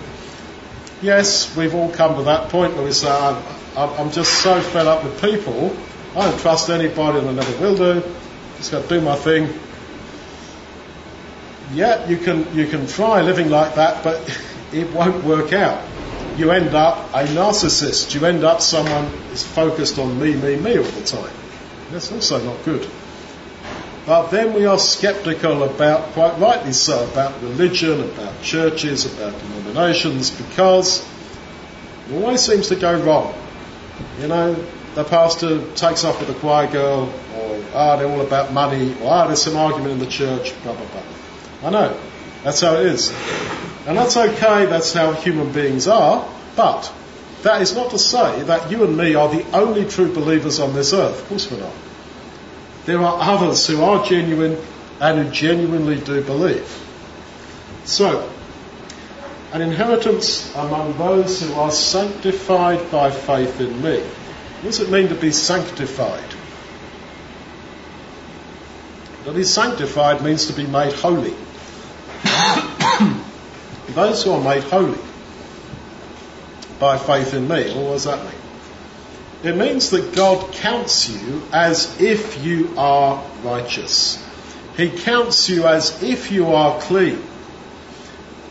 Yes, 1.02 1.56
we've 1.56 1.74
all 1.74 1.92
come 1.92 2.18
to 2.18 2.24
that 2.24 2.50
point 2.50 2.76
where 2.76 2.86
we 2.86 2.92
say, 2.92 3.10
I'm, 3.10 3.42
I'm 3.76 4.12
just 4.12 4.42
so 4.42 4.62
fed 4.62 4.88
up 4.88 5.04
with 5.04 5.20
people. 5.22 5.76
I 6.16 6.30
don't 6.30 6.40
trust 6.40 6.70
anybody 6.70 7.20
and 7.20 7.30
I 7.30 7.34
never 7.34 7.60
will 7.60 7.76
do. 7.76 8.16
Just 8.58 8.72
got 8.72 8.84
to 8.84 8.88
do 8.88 9.02
my 9.02 9.16
thing. 9.16 9.50
Yeah, 11.74 12.08
you 12.08 12.18
can, 12.18 12.56
you 12.56 12.68
can 12.68 12.86
try 12.86 13.22
living 13.22 13.50
like 13.50 13.76
that, 13.76 14.04
but 14.04 14.40
it 14.74 14.94
won't 14.94 15.24
work 15.24 15.54
out. 15.54 15.84
You 16.38 16.52
end 16.52 16.74
up 16.74 17.10
a 17.14 17.26
narcissist. 17.26 18.14
You 18.16 18.26
end 18.26 18.44
up 18.44 18.62
someone 18.62 19.06
who's 19.06 19.44
focused 19.44 20.00
on 20.00 20.20
me, 20.20 20.36
me, 20.36 20.56
me 20.56 20.78
all 20.78 20.84
the 20.84 21.04
time. 21.04 21.34
That's 21.92 22.12
also 22.12 22.44
not 22.44 22.64
good. 22.66 22.90
But 24.06 24.32
then 24.32 24.54
we 24.54 24.66
are 24.66 24.80
skeptical 24.80 25.64
about, 25.64 26.12
quite 26.14 26.38
rightly 26.40 26.74
so, 26.74 27.08
about 27.10 27.42
religion, 27.42 28.02
about 28.02 28.42
churches, 28.42 29.06
about 29.06 29.40
denominations, 29.40 30.32
because 30.32 31.08
it 32.10 32.16
always 32.16 32.42
seems 32.42 32.68
to 32.70 32.76
go 32.76 33.00
wrong. 33.02 33.34
You 34.20 34.28
know, 34.28 34.66
the 34.96 35.04
pastor 35.06 35.66
takes 35.76 36.04
off 36.04 36.20
with 36.20 36.28
the 36.28 36.34
choir 36.36 36.70
girl, 36.70 37.14
or 37.38 37.64
ah, 37.74 37.96
they're 37.96 38.10
all 38.10 38.22
about 38.22 38.52
money, 38.52 38.94
or 39.02 39.10
ah, 39.10 39.28
there's 39.28 39.42
some 39.42 39.56
argument 39.56 39.92
in 39.94 40.00
the 40.00 40.08
church, 40.08 40.54
blah 40.64 40.74
blah 40.74 40.86
blah. 40.88 41.68
I 41.68 41.70
know, 41.70 42.00
that's 42.44 42.60
how 42.60 42.76
it 42.76 42.88
is, 42.88 43.10
and 43.86 43.98
that's 43.98 44.16
okay. 44.16 44.66
That's 44.66 44.94
how 44.94 45.14
human 45.14 45.52
beings 45.52 45.88
are. 45.88 46.28
But 46.56 46.92
that 47.44 47.62
is 47.62 47.76
not 47.76 47.92
to 47.92 48.00
say 48.00 48.44
that 48.44 48.72
you 48.72 48.84
and 48.84 48.96
me 48.96 49.16
are 49.16 49.28
the 49.28 49.46
only 49.56 49.86
true 49.86 50.14
believers 50.14 50.60
on 50.60 50.74
this 50.74 50.94
earth. 50.94 51.22
Of 51.22 51.28
course 51.28 51.52
we're 51.52 51.60
not. 51.60 51.74
There 52.86 53.00
are 53.00 53.18
others 53.20 53.68
who 53.68 53.84
are 53.84 54.06
genuine 54.06 54.58
and 55.00 55.20
who 55.20 55.32
genuinely 55.32 56.00
do 56.00 56.22
believe. 56.22 56.68
So, 57.86 58.30
an 59.52 59.62
inheritance 59.62 60.54
among 60.56 60.98
those 60.98 61.42
who 61.42 61.54
are 61.54 61.72
sanctified 61.72 62.90
by 62.90 63.12
faith 63.12 63.60
in 63.60 63.82
me. 63.82 64.00
What 64.00 64.72
does 64.72 64.80
it 64.80 64.90
mean 64.90 65.10
to 65.10 65.16
be 65.16 65.32
sanctified? 65.32 66.24
To 69.26 69.34
be 69.34 69.44
sanctified 69.44 70.24
means 70.24 70.48
to 70.48 70.54
be 70.54 70.66
made 70.66 70.94
holy. 70.94 71.34
Those 73.96 74.24
who 74.24 74.32
are 74.32 74.44
made 74.44 74.64
holy 74.64 75.00
by 76.80 76.98
faith 76.98 77.34
in 77.34 77.48
me, 77.48 77.74
what 77.74 77.94
does 77.94 78.06
that 78.06 78.24
mean? 78.24 78.42
It 79.44 79.58
means 79.58 79.90
that 79.90 80.16
God 80.16 80.54
counts 80.54 81.10
you 81.10 81.42
as 81.52 82.00
if 82.02 82.44
you 82.44 82.74
are 82.78 83.24
righteous. 83.44 84.24
He 84.78 84.90
counts 84.90 85.50
you 85.50 85.66
as 85.66 86.02
if 86.02 86.32
you 86.32 86.54
are 86.54 86.80
clean. 86.80 87.22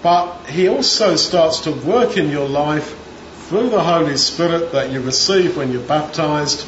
But 0.03 0.47
He 0.47 0.69
also 0.69 1.17
starts 1.17 1.61
to 1.61 1.73
work 1.73 2.17
in 2.17 2.31
your 2.31 2.49
life 2.49 2.99
through 3.49 3.71
the 3.71 3.83
Holy 3.83 4.17
Spirit 4.17 4.73
that 4.73 4.91
you 4.91 5.01
receive 5.01 5.57
when 5.57 5.73
you're 5.73 5.83
baptized 5.83 6.67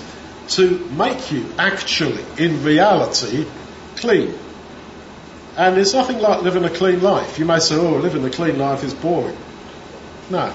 to 0.49 0.79
make 0.91 1.33
you 1.33 1.47
actually, 1.59 2.25
in 2.39 2.63
reality, 2.63 3.47
clean. 3.97 4.35
And 5.57 5.77
there's 5.77 5.95
nothing 5.95 6.19
like 6.19 6.43
living 6.43 6.65
a 6.65 6.71
clean 6.71 7.01
life. 7.01 7.39
You 7.39 7.45
may 7.45 7.61
say, 7.61 7.77
oh, 7.77 7.97
living 7.97 8.25
a 8.25 8.31
clean 8.31 8.59
life 8.59 8.83
is 8.83 8.93
boring. 8.93 9.37
No. 10.31 10.53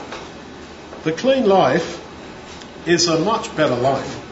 The 1.04 1.14
clean 1.14 1.48
life 1.48 2.06
is 2.86 3.08
a 3.08 3.20
much 3.20 3.56
better 3.56 3.76
life 3.76 4.26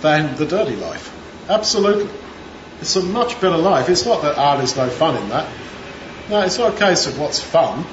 than 0.00 0.36
the 0.36 0.46
dirty 0.46 0.76
life. 0.76 1.14
Absolutely. 1.50 2.08
It's 2.80 2.96
a 2.96 3.02
much 3.02 3.38
better 3.40 3.58
life. 3.58 3.90
It's 3.90 4.06
not 4.06 4.22
that, 4.22 4.38
art 4.38 4.64
is 4.64 4.76
no 4.76 4.88
fun 4.88 5.22
in 5.22 5.28
that. 5.28 5.48
No, 6.30 6.40
it's 6.40 6.58
not 6.58 6.74
a 6.74 6.78
case 6.78 7.06
of 7.06 7.18
what's 7.18 7.40
fun. 7.40 7.84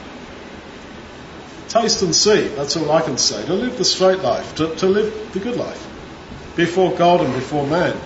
Taste 1.68 2.02
and 2.04 2.16
see, 2.16 2.48
that's 2.48 2.78
all 2.78 2.90
I 2.92 3.02
can 3.02 3.18
say. 3.18 3.46
To 3.46 3.54
live 3.54 3.78
the 3.78 3.84
straight 3.84 4.20
life, 4.20 4.56
to, 4.56 4.74
to 4.76 4.86
live 4.88 5.34
the 5.34 5.40
good 5.42 5.58
life. 5.58 5.84
Before 6.56 6.94
God 6.94 7.20
and 7.20 7.34
before 7.34 7.68
man. 7.68 8.00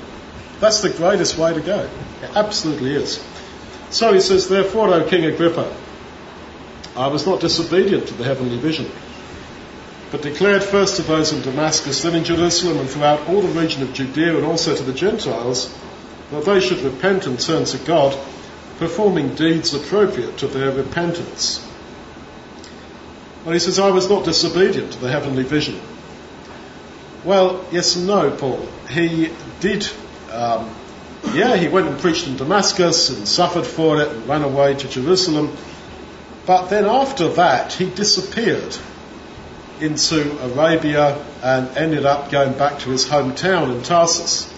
That's 0.59 0.81
the 0.81 0.89
greatest 0.89 1.37
way 1.37 1.53
to 1.53 1.61
go. 1.61 1.89
It 2.23 2.35
absolutely 2.35 2.95
is. 2.95 3.23
So 3.91 4.13
he 4.13 4.19
says, 4.19 4.47
Therefore, 4.47 4.93
O 4.93 5.07
King 5.07 5.25
Agrippa, 5.25 5.73
I 6.95 7.07
was 7.07 7.25
not 7.25 7.41
disobedient 7.41 8.07
to 8.07 8.13
the 8.15 8.23
heavenly 8.23 8.57
vision 8.57 8.89
but 10.11 10.21
declared 10.21 10.61
first 10.61 10.97
to 10.97 11.01
those 11.03 11.31
in 11.31 11.41
Damascus, 11.41 12.03
then 12.03 12.15
in 12.15 12.25
Jerusalem, 12.25 12.79
and 12.79 12.89
throughout 12.89 13.29
all 13.29 13.41
the 13.41 13.59
region 13.59 13.81
of 13.81 13.93
Judea, 13.93 14.35
and 14.35 14.45
also 14.45 14.75
to 14.75 14.83
the 14.83 14.93
Gentiles, 14.93 15.73
that 16.31 16.43
they 16.43 16.59
should 16.59 16.79
repent 16.79 17.25
and 17.25 17.39
turn 17.39 17.63
to 17.63 17.77
God, 17.79 18.17
performing 18.77 19.35
deeds 19.35 19.73
appropriate 19.73 20.37
to 20.39 20.47
their 20.47 20.71
repentance. 20.71 21.65
Well, 23.45 23.53
he 23.53 23.59
says, 23.59 23.79
I 23.79 23.89
was 23.89 24.09
not 24.09 24.25
disobedient 24.25 24.91
to 24.93 24.99
the 24.99 25.09
heavenly 25.09 25.43
vision. 25.43 25.79
Well, 27.23 27.65
yes 27.71 27.95
and 27.95 28.07
no, 28.07 28.31
Paul. 28.31 28.67
He 28.89 29.31
did, 29.61 29.87
um, 30.29 30.69
yeah, 31.33 31.55
he 31.55 31.67
went 31.67 31.87
and 31.87 31.99
preached 31.99 32.27
in 32.27 32.37
Damascus 32.37 33.09
and 33.09 33.27
suffered 33.27 33.65
for 33.65 34.01
it 34.01 34.09
and 34.09 34.27
ran 34.27 34.43
away 34.43 34.73
to 34.73 34.87
Jerusalem. 34.87 35.55
But 36.45 36.69
then 36.69 36.85
after 36.85 37.29
that, 37.29 37.73
he 37.73 37.89
disappeared 37.89 38.75
into 39.79 40.37
Arabia 40.43 41.23
and 41.41 41.75
ended 41.77 42.05
up 42.05 42.31
going 42.31 42.53
back 42.53 42.79
to 42.79 42.89
his 42.89 43.05
hometown 43.05 43.75
in 43.75 43.83
Tarsus. 43.83 44.51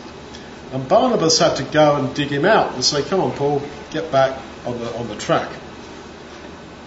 And 0.71 0.87
Barnabas 0.87 1.39
had 1.39 1.57
to 1.57 1.63
go 1.63 1.95
and 1.95 2.15
dig 2.15 2.29
him 2.29 2.45
out 2.45 2.73
and 2.73 2.83
say, 2.83 3.03
come 3.03 3.21
on, 3.21 3.31
Paul, 3.33 3.61
get 3.91 4.11
back 4.11 4.39
on 4.65 4.79
the, 4.79 4.93
on 4.97 5.07
the 5.07 5.15
track. 5.15 5.51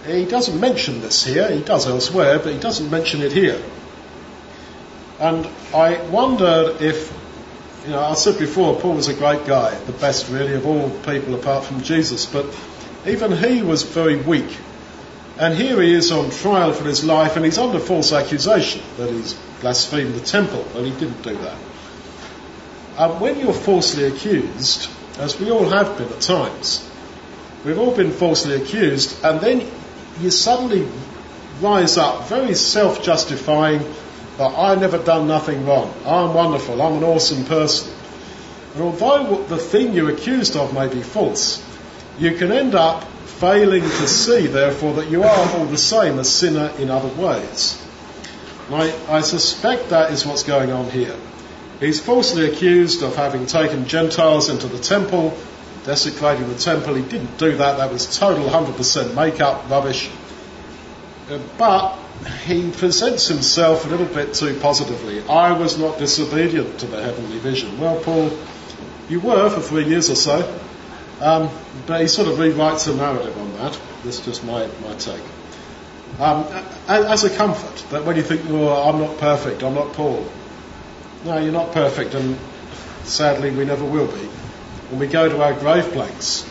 He 0.05 0.25
doesn't 0.25 0.59
mention 0.59 1.01
this 1.01 1.23
here, 1.23 1.49
he 1.49 1.61
does 1.61 1.87
elsewhere, 1.87 2.39
but 2.39 2.53
he 2.53 2.59
doesn't 2.59 2.89
mention 2.89 3.21
it 3.21 3.31
here. 3.31 3.61
And 5.19 5.47
I 5.73 6.01
wondered 6.09 6.81
if, 6.81 7.11
you 7.87 7.93
know, 7.93 8.03
I 8.03 8.13
said 8.13 8.37
before, 8.37 8.79
Paul 8.79 8.93
was 8.93 9.07
a 9.07 9.13
great 9.15 9.47
guy, 9.47 9.73
the 9.85 9.93
best 9.93 10.29
really 10.29 10.53
of 10.53 10.67
all 10.67 10.89
people 10.89 11.33
apart 11.33 11.65
from 11.65 11.81
Jesus, 11.81 12.25
but 12.25 12.45
even 13.07 13.31
he 13.31 13.63
was 13.63 13.83
very 13.83 14.17
weak 14.17 14.57
and 15.39 15.53
here 15.53 15.81
he 15.81 15.93
is 15.93 16.11
on 16.11 16.31
trial 16.31 16.73
for 16.73 16.83
his 16.85 17.03
life, 17.03 17.35
and 17.35 17.45
he's 17.45 17.57
under 17.57 17.79
false 17.79 18.11
accusation 18.11 18.81
that 18.97 19.11
he's 19.11 19.33
blasphemed 19.61 20.15
the 20.15 20.19
temple, 20.19 20.65
and 20.75 20.85
he 20.85 20.91
didn't 20.91 21.21
do 21.21 21.35
that. 21.35 21.57
Um, 22.97 23.19
when 23.19 23.39
you're 23.39 23.53
falsely 23.53 24.05
accused, 24.05 24.89
as 25.19 25.39
we 25.39 25.51
all 25.51 25.69
have 25.69 25.97
been 25.97 26.09
at 26.09 26.21
times, 26.21 26.89
we've 27.63 27.77
all 27.77 27.95
been 27.95 28.11
falsely 28.11 28.55
accused, 28.55 29.23
and 29.23 29.39
then 29.39 29.69
you 30.19 30.31
suddenly 30.31 30.87
rise 31.61 31.97
up 31.97 32.27
very 32.27 32.55
self 32.55 33.03
justifying 33.03 33.81
that 34.37 34.57
I 34.57 34.75
never 34.75 34.97
done 34.97 35.27
nothing 35.27 35.65
wrong, 35.65 35.93
I'm 36.05 36.33
wonderful, 36.33 36.81
I'm 36.81 36.97
an 36.97 37.03
awesome 37.03 37.45
person. 37.45 37.93
And 38.73 38.83
although 38.83 39.43
the 39.43 39.57
thing 39.57 39.93
you're 39.93 40.11
accused 40.11 40.55
of 40.55 40.73
may 40.73 40.87
be 40.87 41.01
false, 41.01 41.63
you 42.19 42.35
can 42.35 42.51
end 42.51 42.75
up 42.75 43.03
failing 43.03 43.83
to 43.83 44.07
see, 44.07 44.47
therefore, 44.47 44.93
that 44.95 45.09
you 45.09 45.23
are 45.23 45.55
all 45.55 45.65
the 45.65 45.77
same 45.77 46.19
a 46.19 46.23
sinner 46.23 46.71
in 46.79 46.89
other 46.89 47.09
ways. 47.21 47.83
I, 48.69 48.93
I 49.07 49.21
suspect 49.21 49.89
that 49.89 50.11
is 50.11 50.25
what's 50.25 50.43
going 50.43 50.71
on 50.71 50.89
here. 50.89 51.15
He's 51.79 51.99
falsely 51.99 52.49
accused 52.51 53.03
of 53.03 53.15
having 53.15 53.45
taken 53.45 53.87
Gentiles 53.87 54.49
into 54.49 54.67
the 54.67 54.79
temple, 54.79 55.37
desecrating 55.85 56.49
the 56.49 56.57
temple. 56.57 56.95
He 56.95 57.03
didn't 57.03 57.37
do 57.37 57.55
that. 57.57 57.77
That 57.77 57.91
was 57.91 58.17
total 58.17 58.45
100% 58.45 59.15
make-up 59.15 59.69
rubbish. 59.69 60.09
Uh, 61.29 61.39
but 61.57 61.97
he 62.45 62.71
presents 62.71 63.27
himself 63.27 63.85
a 63.85 63.89
little 63.89 64.05
bit 64.05 64.33
too 64.33 64.57
positively. 64.59 65.21
I 65.27 65.51
was 65.51 65.77
not 65.77 65.99
disobedient 65.99 66.79
to 66.79 66.87
the 66.87 67.01
heavenly 67.01 67.37
vision. 67.39 67.79
Well, 67.79 67.99
Paul, 67.99 68.31
you 69.09 69.19
were 69.19 69.49
for 69.49 69.61
three 69.61 69.85
years 69.85 70.09
or 70.09 70.15
so. 70.15 70.59
Um, 71.19 71.49
but 71.87 72.01
he 72.01 72.07
sort 72.07 72.27
of 72.27 72.35
rewrites 72.35 72.85
the 72.85 72.93
narrative 72.93 73.35
on 73.37 73.53
that. 73.57 73.79
That's 74.03 74.19
just 74.19 74.43
my, 74.43 74.67
my 74.83 74.93
take. 74.95 75.21
Um, 76.19 76.45
as 76.87 77.23
a 77.23 77.35
comfort, 77.35 77.89
that 77.91 78.05
when 78.05 78.15
you 78.15 78.23
think, 78.23 78.47
well, 78.49 78.89
I'm 78.89 78.99
not 78.99 79.17
perfect, 79.17 79.63
I'm 79.63 79.73
not 79.73 79.93
Paul. 79.93 80.25
No, 81.25 81.37
you're 81.37 81.51
not 81.51 81.73
perfect, 81.73 82.13
and 82.13 82.37
sadly 83.03 83.51
we 83.51 83.65
never 83.65 83.83
will 83.83 84.07
be. 84.07 84.27
When 84.89 84.99
we 84.99 85.07
go 85.07 85.27
to 85.27 85.41
our 85.41 85.53
grave 85.53 85.91
planks, 85.91 86.49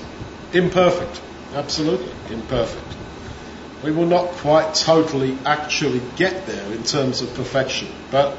imperfect, 0.52 1.20
absolutely 1.54 2.12
imperfect. 2.30 2.95
We 3.82 3.92
will 3.92 4.06
not 4.06 4.28
quite 4.28 4.74
totally 4.74 5.36
actually 5.44 6.00
get 6.16 6.46
there 6.46 6.72
in 6.72 6.82
terms 6.82 7.20
of 7.20 7.32
perfection, 7.34 7.88
but 8.10 8.36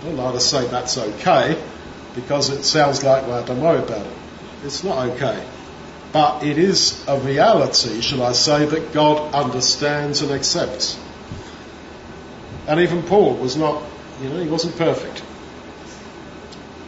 I 0.00 0.04
don't 0.04 0.16
like 0.16 0.34
to 0.34 0.40
say 0.40 0.66
that's 0.66 0.98
okay 0.98 1.60
because 2.14 2.50
it 2.50 2.64
sounds 2.64 3.02
like, 3.04 3.26
well, 3.26 3.44
don't 3.44 3.60
worry 3.60 3.78
about 3.78 4.06
it. 4.06 4.12
It's 4.64 4.84
not 4.84 5.08
okay. 5.10 5.46
But 6.12 6.42
it 6.42 6.58
is 6.58 7.04
a 7.06 7.18
reality, 7.18 8.00
shall 8.00 8.22
I 8.22 8.32
say, 8.32 8.66
that 8.66 8.92
God 8.92 9.32
understands 9.32 10.22
and 10.22 10.32
accepts. 10.32 10.98
And 12.66 12.80
even 12.80 13.02
Paul 13.04 13.34
was 13.36 13.56
not, 13.56 13.82
you 14.22 14.28
know, 14.28 14.42
he 14.42 14.48
wasn't 14.48 14.76
perfect. 14.76 15.22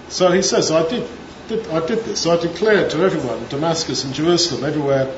So 0.09 0.31
he 0.31 0.43
says, 0.43 0.71
I 0.71 0.89
did, 0.89 1.09
did, 1.49 1.67
I 1.69 1.87
did 1.87 2.01
this. 2.01 2.27
I 2.27 2.37
declared 2.37 2.91
to 2.91 3.03
everyone, 3.03 3.47
Damascus 3.49 4.05
and 4.05 4.13
Jerusalem, 4.13 4.65
everywhere, 4.65 5.15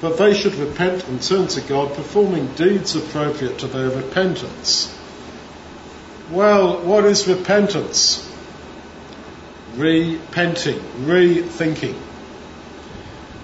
that 0.00 0.16
they 0.16 0.34
should 0.34 0.54
repent 0.54 1.06
and 1.08 1.20
turn 1.20 1.48
to 1.48 1.60
God, 1.62 1.94
performing 1.94 2.46
deeds 2.54 2.94
appropriate 2.94 3.58
to 3.58 3.66
their 3.66 3.90
repentance. 3.90 4.94
Well, 6.30 6.80
what 6.82 7.04
is 7.04 7.26
repentance? 7.26 8.24
Repenting, 9.74 10.78
rethinking. 11.00 11.98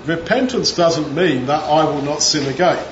Repentance 0.06 0.72
doesn't 0.72 1.14
mean 1.14 1.46
that 1.46 1.64
I 1.64 1.84
will 1.84 2.02
not 2.02 2.22
sin 2.22 2.46
again. 2.52 2.84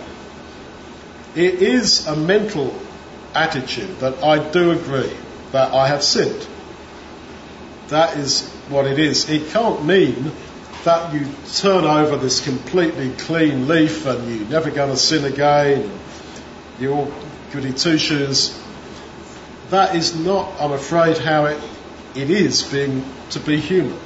It 1.35 1.62
is 1.62 2.07
a 2.07 2.16
mental 2.16 2.75
attitude 3.35 4.00
that 4.00 4.23
I 4.23 4.50
do 4.50 4.71
agree 4.71 5.12
that 5.52 5.73
I 5.73 5.88
have 5.88 6.02
sinned. 6.02 6.47
That 7.88 8.16
is 8.16 8.49
what 8.69 8.87
it 8.87 8.99
is. 8.99 9.28
It 9.28 9.50
can't 9.50 9.85
mean 9.85 10.33
that 10.84 11.14
you 11.14 11.26
turn 11.54 11.84
over 11.84 12.16
this 12.16 12.44
completely 12.44 13.10
clean 13.12 13.68
leaf 13.68 14.06
and 14.06 14.28
you're 14.28 14.48
never 14.48 14.70
going 14.70 14.90
to 14.90 14.96
sin 14.96 15.24
again. 15.24 15.90
You're 16.80 16.94
all 16.94 17.12
goody 17.52 17.72
two 17.72 17.98
shoes. 17.98 18.58
That 19.70 19.94
is 19.94 20.16
not, 20.16 20.60
I'm 20.60 20.72
afraid, 20.72 21.18
how 21.18 21.46
it, 21.46 21.62
it 22.14 22.30
is 22.30 22.62
being 22.62 23.04
to 23.30 23.40
be 23.40 23.58
human. 23.58 23.98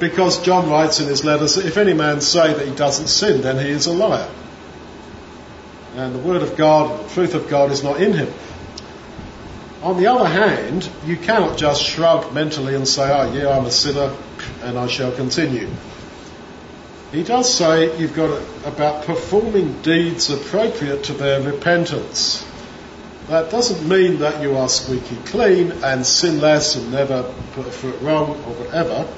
Because 0.00 0.42
John 0.42 0.70
writes 0.70 1.00
in 1.00 1.08
his 1.08 1.24
letters 1.24 1.56
that 1.56 1.66
if 1.66 1.76
any 1.76 1.94
man 1.94 2.20
say 2.20 2.54
that 2.54 2.66
he 2.66 2.74
doesn't 2.74 3.08
sin, 3.08 3.42
then 3.42 3.58
he 3.58 3.70
is 3.70 3.86
a 3.86 3.92
liar. 3.92 4.30
And 5.94 6.14
the 6.14 6.18
word 6.18 6.42
of 6.42 6.56
God, 6.56 7.04
the 7.04 7.14
truth 7.14 7.34
of 7.34 7.48
God 7.48 7.70
is 7.70 7.82
not 7.82 8.00
in 8.00 8.12
him. 8.12 8.32
On 9.82 9.96
the 9.96 10.08
other 10.08 10.28
hand, 10.28 10.88
you 11.04 11.16
cannot 11.16 11.58
just 11.58 11.82
shrug 11.82 12.32
mentally 12.32 12.74
and 12.74 12.86
say, 12.86 13.04
oh 13.04 13.32
yeah, 13.32 13.56
I'm 13.56 13.66
a 13.66 13.70
sinner 13.70 14.14
and 14.66 14.78
I 14.78 14.88
shall 14.88 15.12
continue. 15.12 15.68
He 17.12 17.22
does 17.22 17.52
say 17.52 17.96
you've 17.98 18.16
got 18.16 18.42
about 18.64 19.04
performing 19.04 19.80
deeds 19.82 20.28
appropriate 20.28 21.04
to 21.04 21.12
their 21.12 21.40
repentance. 21.40 22.44
That 23.28 23.50
doesn't 23.50 23.88
mean 23.88 24.18
that 24.18 24.42
you 24.42 24.56
are 24.56 24.68
squeaky 24.68 25.16
clean 25.26 25.70
and 25.84 26.04
sinless 26.04 26.76
and 26.76 26.92
never 26.92 27.22
put 27.52 27.66
a 27.66 27.70
foot 27.70 28.00
wrong 28.00 28.30
or 28.30 28.54
whatever. 28.54 29.08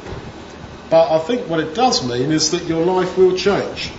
But 0.90 1.10
I 1.10 1.18
think 1.18 1.48
what 1.48 1.60
it 1.60 1.74
does 1.74 2.06
mean 2.06 2.30
is 2.30 2.50
that 2.50 2.64
your 2.64 2.84
life 2.84 3.16
will 3.16 3.36
change. 3.36 3.90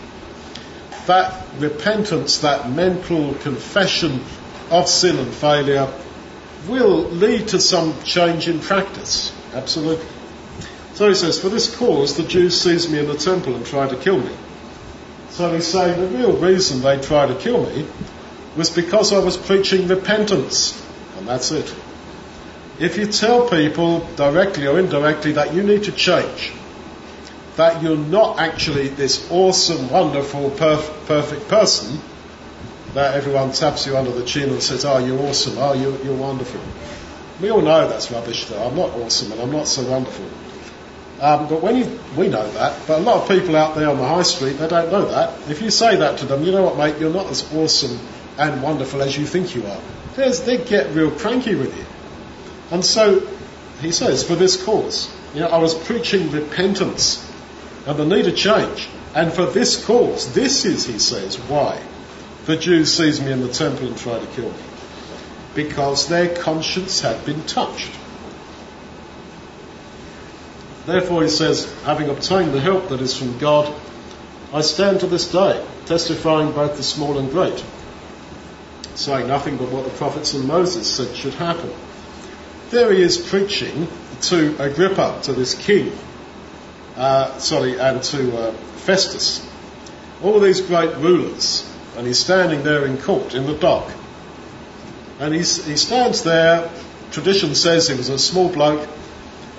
That 1.07 1.45
repentance, 1.57 2.39
that 2.39 2.69
mental 2.69 3.33
confession 3.35 4.23
of 4.69 4.87
sin 4.87 5.17
and 5.17 5.33
failure 5.33 5.91
will 6.67 7.09
lead 7.09 7.49
to 7.49 7.59
some 7.59 8.01
change 8.03 8.47
in 8.47 8.59
practice. 8.59 9.33
Absolutely. 9.53 10.05
So 10.99 11.07
he 11.07 11.15
says, 11.15 11.39
For 11.39 11.47
this 11.47 11.73
cause 11.77 12.17
the 12.17 12.23
Jews 12.23 12.59
seized 12.59 12.91
me 12.91 12.99
in 12.99 13.07
the 13.07 13.13
temple 13.13 13.55
and 13.55 13.65
tried 13.65 13.91
to 13.91 13.95
kill 13.95 14.19
me. 14.19 14.35
So 15.29 15.53
he's 15.55 15.65
saying 15.65 15.97
the 15.97 16.17
real 16.17 16.35
reason 16.35 16.81
they 16.81 16.99
tried 16.99 17.27
to 17.27 17.35
kill 17.35 17.65
me 17.65 17.87
was 18.57 18.69
because 18.69 19.13
I 19.13 19.19
was 19.19 19.37
preaching 19.37 19.87
repentance. 19.87 20.77
And 21.17 21.25
that's 21.25 21.51
it. 21.51 21.73
If 22.79 22.97
you 22.97 23.05
tell 23.05 23.49
people 23.49 24.09
directly 24.17 24.67
or 24.67 24.77
indirectly 24.77 25.31
that 25.31 25.53
you 25.53 25.63
need 25.63 25.85
to 25.85 25.93
change, 25.93 26.51
that 27.55 27.81
you're 27.81 27.95
not 27.95 28.37
actually 28.37 28.89
this 28.89 29.31
awesome, 29.31 29.89
wonderful, 29.89 30.49
perf- 30.49 31.05
perfect 31.05 31.47
person, 31.47 31.97
that 32.93 33.15
everyone 33.15 33.53
taps 33.53 33.87
you 33.87 33.95
under 33.95 34.11
the 34.11 34.25
chin 34.25 34.49
and 34.49 34.61
says, 34.61 34.83
oh, 34.83 34.97
you're 34.97 35.19
awesome, 35.19 35.57
oh, 35.59 35.71
you're, 35.71 35.97
you're 36.03 36.17
wonderful. 36.17 36.59
We 37.41 37.51
all 37.51 37.61
know 37.61 37.87
that's 37.87 38.11
rubbish 38.11 38.47
though. 38.47 38.61
I'm 38.61 38.75
not 38.75 38.89
awesome 38.89 39.31
and 39.31 39.39
I'm 39.39 39.51
not 39.53 39.69
so 39.69 39.89
wonderful. 39.89 40.29
Um, 41.21 41.49
but 41.49 41.61
when 41.61 41.75
you, 41.75 41.99
we 42.15 42.29
know 42.29 42.49
that, 42.51 42.87
but 42.87 42.99
a 42.99 43.01
lot 43.01 43.21
of 43.21 43.27
people 43.27 43.55
out 43.57 43.75
there 43.75 43.89
on 43.89 43.97
the 43.97 44.07
high 44.07 44.23
street, 44.23 44.53
they 44.53 44.67
don't 44.67 44.91
know 44.91 45.05
that. 45.05 45.49
If 45.49 45.61
you 45.61 45.69
say 45.69 45.97
that 45.97 46.19
to 46.19 46.25
them, 46.25 46.43
you 46.43 46.51
know 46.53 46.63
what, 46.63 46.77
mate, 46.77 46.97
you're 46.99 47.13
not 47.13 47.27
as 47.27 47.53
awesome 47.53 47.99
and 48.37 48.63
wonderful 48.63 49.01
as 49.01 49.17
you 49.17 49.25
think 49.25 49.53
you 49.53 49.65
are. 49.65 49.81
There's, 50.15 50.41
they 50.41 50.57
get 50.57 50.95
real 50.95 51.11
cranky 51.11 51.55
with 51.55 51.77
you. 51.77 51.85
And 52.71 52.85
so, 52.85 53.27
he 53.81 53.91
says, 53.91 54.23
for 54.23 54.35
this 54.35 54.63
cause, 54.63 55.13
you 55.33 55.41
know, 55.41 55.47
I 55.47 55.57
was 55.57 55.73
preaching 55.73 56.31
repentance 56.31 57.25
and 57.85 57.97
the 57.97 58.05
need 58.05 58.27
of 58.27 58.35
change. 58.35 58.87
And 59.13 59.33
for 59.33 59.45
this 59.45 59.83
cause, 59.85 60.33
this 60.33 60.63
is, 60.65 60.85
he 60.85 60.99
says, 60.99 61.37
why 61.37 61.81
the 62.45 62.55
Jews 62.55 62.93
seized 62.95 63.23
me 63.23 63.31
in 63.31 63.41
the 63.41 63.51
temple 63.51 63.87
and 63.87 63.97
tried 63.97 64.21
to 64.21 64.27
kill 64.27 64.51
me. 64.51 64.63
Because 65.55 66.07
their 66.07 66.33
conscience 66.35 67.01
had 67.01 67.25
been 67.25 67.43
touched. 67.45 67.91
Therefore, 70.85 71.23
he 71.23 71.29
says, 71.29 71.71
having 71.83 72.09
obtained 72.09 72.53
the 72.53 72.59
help 72.59 72.89
that 72.89 73.01
is 73.01 73.15
from 73.15 73.37
God, 73.37 73.73
I 74.51 74.61
stand 74.61 75.01
to 75.01 75.07
this 75.07 75.31
day, 75.31 75.63
testifying 75.85 76.51
both 76.51 76.77
the 76.77 76.83
small 76.83 77.19
and 77.19 77.29
great, 77.29 77.63
saying 78.95 79.27
nothing 79.27 79.57
but 79.57 79.69
what 79.69 79.83
the 79.83 79.91
prophets 79.91 80.33
and 80.33 80.47
Moses 80.47 80.91
said 80.91 81.15
should 81.15 81.35
happen. 81.35 81.71
There 82.71 82.91
he 82.91 83.01
is 83.01 83.17
preaching 83.17 83.87
to 84.21 84.55
Agrippa, 84.61 85.19
to 85.23 85.33
this 85.33 85.53
king, 85.53 85.91
uh, 86.95 87.37
sorry, 87.37 87.79
and 87.79 88.01
to 88.03 88.37
uh, 88.37 88.51
Festus. 88.53 89.47
All 90.23 90.39
these 90.39 90.61
great 90.61 90.95
rulers, 90.97 91.71
and 91.95 92.05
he's 92.07 92.19
standing 92.19 92.63
there 92.63 92.85
in 92.85 92.97
court 92.97 93.35
in 93.35 93.45
the 93.45 93.55
dock. 93.55 93.91
And 95.19 95.33
he 95.33 95.43
stands 95.43 96.23
there. 96.23 96.69
Tradition 97.11 97.53
says 97.55 97.87
he 97.87 97.95
was 97.95 98.09
a 98.09 98.17
small 98.17 98.49
bloke. 98.49 98.87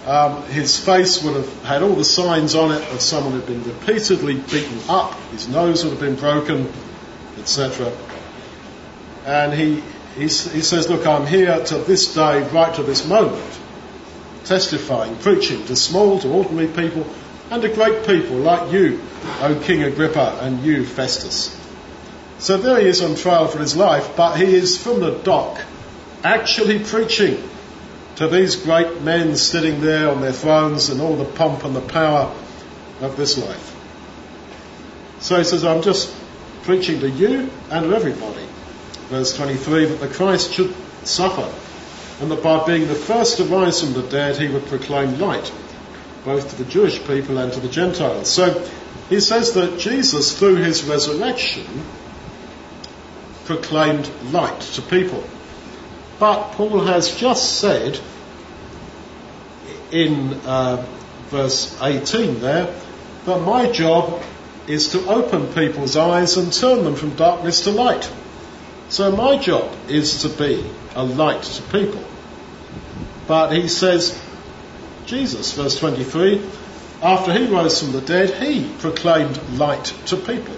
Um, 0.07 0.45
his 0.45 0.79
face 0.79 1.23
would 1.23 1.37
have 1.37 1.63
had 1.63 1.83
all 1.83 1.95
the 1.95 2.05
signs 2.05 2.55
on 2.55 2.73
it 2.73 2.83
of 2.93 3.03
someone 3.03 3.33
who 3.33 3.41
had 3.41 3.47
been 3.47 3.65
repeatedly 3.65 4.35
beaten 4.35 4.81
up. 4.89 5.15
His 5.33 5.47
nose 5.47 5.85
would 5.85 5.91
have 5.91 6.01
been 6.01 6.17
broken, 6.17 6.73
etc. 7.39 7.93
And 9.27 9.53
he, 9.53 9.83
he, 10.15 10.23
he 10.23 10.29
says, 10.29 10.89
Look, 10.89 11.07
I'm 11.07 11.27
here 11.27 11.63
to 11.67 11.79
this 11.79 12.15
day, 12.15 12.43
right 12.49 12.75
to 12.77 12.83
this 12.83 13.07
moment, 13.07 13.45
testifying, 14.45 15.17
preaching 15.17 15.67
to 15.67 15.77
small, 15.77 16.19
to 16.21 16.29
ordinary 16.29 16.69
people, 16.69 17.07
and 17.51 17.61
to 17.61 17.69
great 17.69 18.07
people 18.07 18.37
like 18.37 18.73
you, 18.73 19.03
O 19.41 19.61
King 19.63 19.83
Agrippa, 19.83 20.39
and 20.41 20.65
you, 20.65 20.87
Festus. 20.87 21.55
So 22.39 22.57
there 22.57 22.81
he 22.81 22.87
is 22.87 23.03
on 23.03 23.17
trial 23.17 23.49
for 23.49 23.59
his 23.59 23.77
life, 23.77 24.17
but 24.17 24.37
he 24.37 24.55
is 24.55 24.83
from 24.83 25.01
the 25.01 25.19
dock, 25.19 25.61
actually 26.25 26.79
preaching 26.83 27.51
to 28.20 28.28
these 28.28 28.56
great 28.56 29.00
men 29.00 29.35
sitting 29.35 29.80
there 29.80 30.11
on 30.11 30.20
their 30.20 30.30
thrones 30.30 30.90
and 30.90 31.00
all 31.00 31.16
the 31.16 31.24
pomp 31.24 31.64
and 31.64 31.74
the 31.74 31.80
power 31.80 32.30
of 33.00 33.16
this 33.16 33.38
life. 33.38 33.74
So 35.20 35.38
he 35.38 35.44
says, 35.44 35.64
I'm 35.64 35.80
just 35.80 36.14
preaching 36.64 37.00
to 37.00 37.09
you 37.09 37.48
and 37.70 37.87
to 37.87 37.96
everybody. 37.96 38.44
Verse 39.09 39.35
23, 39.35 39.87
that 39.87 40.00
the 40.00 40.09
Christ 40.09 40.52
should 40.52 40.74
suffer, 41.02 41.50
and 42.20 42.30
that 42.30 42.42
by 42.42 42.66
being 42.66 42.88
the 42.88 42.94
first 42.94 43.38
to 43.38 43.44
rise 43.44 43.80
from 43.80 43.94
the 43.94 44.02
dead, 44.02 44.37
he 44.37 44.48
would 44.48 44.66
proclaim 44.66 45.18
light 45.18 45.50
both 46.22 46.50
to 46.50 46.62
the 46.62 46.70
Jewish 46.70 47.02
people 47.06 47.38
and 47.38 47.50
to 47.54 47.61
the 47.61 47.70
Gentiles. 47.70 48.28
So 48.28 48.68
he 49.09 49.20
says 49.20 49.54
that 49.54 49.78
Jesus, 49.78 50.38
through 50.38 50.56
his 50.56 50.85
resurrection, 50.85 51.64
proclaimed 53.46 54.11
light 54.24 54.61
to 54.61 54.83
people. 54.83 55.24
But 56.20 56.52
Paul 56.52 56.85
has 56.85 57.16
just 57.16 57.59
said 57.59 57.98
in 59.90 60.35
uh, 60.44 60.87
verse 61.28 61.80
18 61.80 62.40
there, 62.40 62.74
that 63.24 63.40
my 63.40 63.72
job 63.72 64.22
is 64.66 64.90
to 64.92 65.09
open 65.09 65.52
people's 65.54 65.96
eyes 65.96 66.37
and 66.37 66.52
turn 66.52 66.85
them 66.85 66.94
from 66.94 67.16
darkness 67.16 67.64
to 67.64 67.70
light. 67.70 68.11
So 68.90 69.11
my 69.16 69.38
job 69.38 69.74
is 69.88 70.22
to 70.22 70.28
be 70.28 70.64
a 70.94 71.02
light 71.02 71.42
to 71.42 71.62
people. 71.62 72.04
But 73.26 73.52
he 73.52 73.68
says, 73.68 74.20
Jesus, 75.06 75.54
verse 75.54 75.78
23, 75.78 76.42
after 77.02 77.33
he 77.33 77.46
rose 77.46 77.80
from 77.80 77.92
the 77.92 78.02
dead, 78.02 78.42
he 78.42 78.70
proclaimed 78.78 79.40
light 79.52 79.87
to 80.06 80.16
people. 80.16 80.54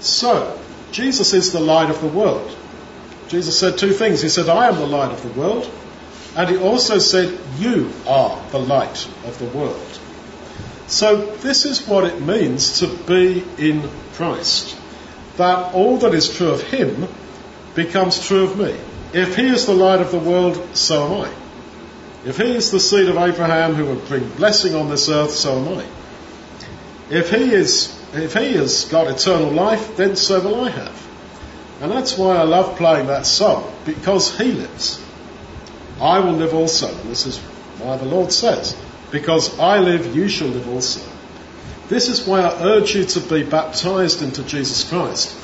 So, 0.00 0.60
Jesus 0.92 1.32
is 1.32 1.52
the 1.52 1.60
light 1.60 1.90
of 1.90 2.00
the 2.00 2.08
world. 2.08 2.54
Jesus 3.28 3.58
said 3.58 3.78
two 3.78 3.92
things. 3.92 4.22
He 4.22 4.28
said, 4.28 4.48
I 4.48 4.68
am 4.68 4.76
the 4.76 4.86
light 4.86 5.12
of 5.12 5.22
the 5.22 5.40
world. 5.40 5.70
And 6.36 6.48
he 6.48 6.56
also 6.56 6.98
said, 6.98 7.38
You 7.58 7.92
are 8.06 8.42
the 8.50 8.58
light 8.58 9.06
of 9.24 9.38
the 9.38 9.46
world. 9.46 10.00
So, 10.86 11.26
this 11.36 11.66
is 11.66 11.86
what 11.86 12.04
it 12.04 12.22
means 12.22 12.80
to 12.80 12.86
be 12.86 13.44
in 13.58 13.88
Christ. 14.14 14.76
That 15.36 15.74
all 15.74 15.98
that 15.98 16.14
is 16.14 16.34
true 16.34 16.48
of 16.48 16.62
him 16.62 17.06
becomes 17.74 18.26
true 18.26 18.44
of 18.44 18.58
me. 18.58 18.74
If 19.12 19.36
he 19.36 19.46
is 19.46 19.66
the 19.66 19.74
light 19.74 20.00
of 20.00 20.10
the 20.10 20.18
world, 20.18 20.76
so 20.76 21.06
am 21.06 21.26
I. 21.26 21.34
If 22.24 22.38
he 22.38 22.56
is 22.56 22.70
the 22.70 22.80
seed 22.80 23.08
of 23.08 23.16
Abraham 23.16 23.74
who 23.74 23.84
will 23.84 24.06
bring 24.06 24.28
blessing 24.30 24.74
on 24.74 24.88
this 24.88 25.08
earth, 25.08 25.30
so 25.30 25.58
am 25.58 25.78
I. 25.78 25.86
If 27.10 27.30
he 27.30 27.52
is, 27.52 27.94
if 28.14 28.34
he 28.34 28.54
has 28.54 28.86
got 28.86 29.06
eternal 29.08 29.50
life, 29.50 29.96
then 29.96 30.16
so 30.16 30.40
will 30.40 30.64
I 30.64 30.70
have. 30.70 31.07
And 31.80 31.92
that's 31.92 32.18
why 32.18 32.36
I 32.36 32.42
love 32.42 32.76
playing 32.76 33.06
that 33.06 33.26
song, 33.26 33.72
because 33.84 34.36
he 34.36 34.52
lives. 34.52 35.04
I 36.00 36.20
will 36.20 36.32
live 36.32 36.54
also. 36.54 36.88
And 36.88 37.10
this 37.10 37.26
is 37.26 37.38
why 37.78 37.96
the 37.96 38.04
Lord 38.04 38.32
says, 38.32 38.76
because 39.10 39.58
I 39.58 39.78
live, 39.78 40.14
you 40.14 40.28
shall 40.28 40.48
live 40.48 40.68
also. 40.68 41.08
This 41.88 42.08
is 42.08 42.26
why 42.26 42.40
I 42.40 42.62
urge 42.62 42.94
you 42.94 43.04
to 43.04 43.20
be 43.20 43.42
baptized 43.44 44.22
into 44.22 44.42
Jesus 44.42 44.88
Christ. 44.88 45.36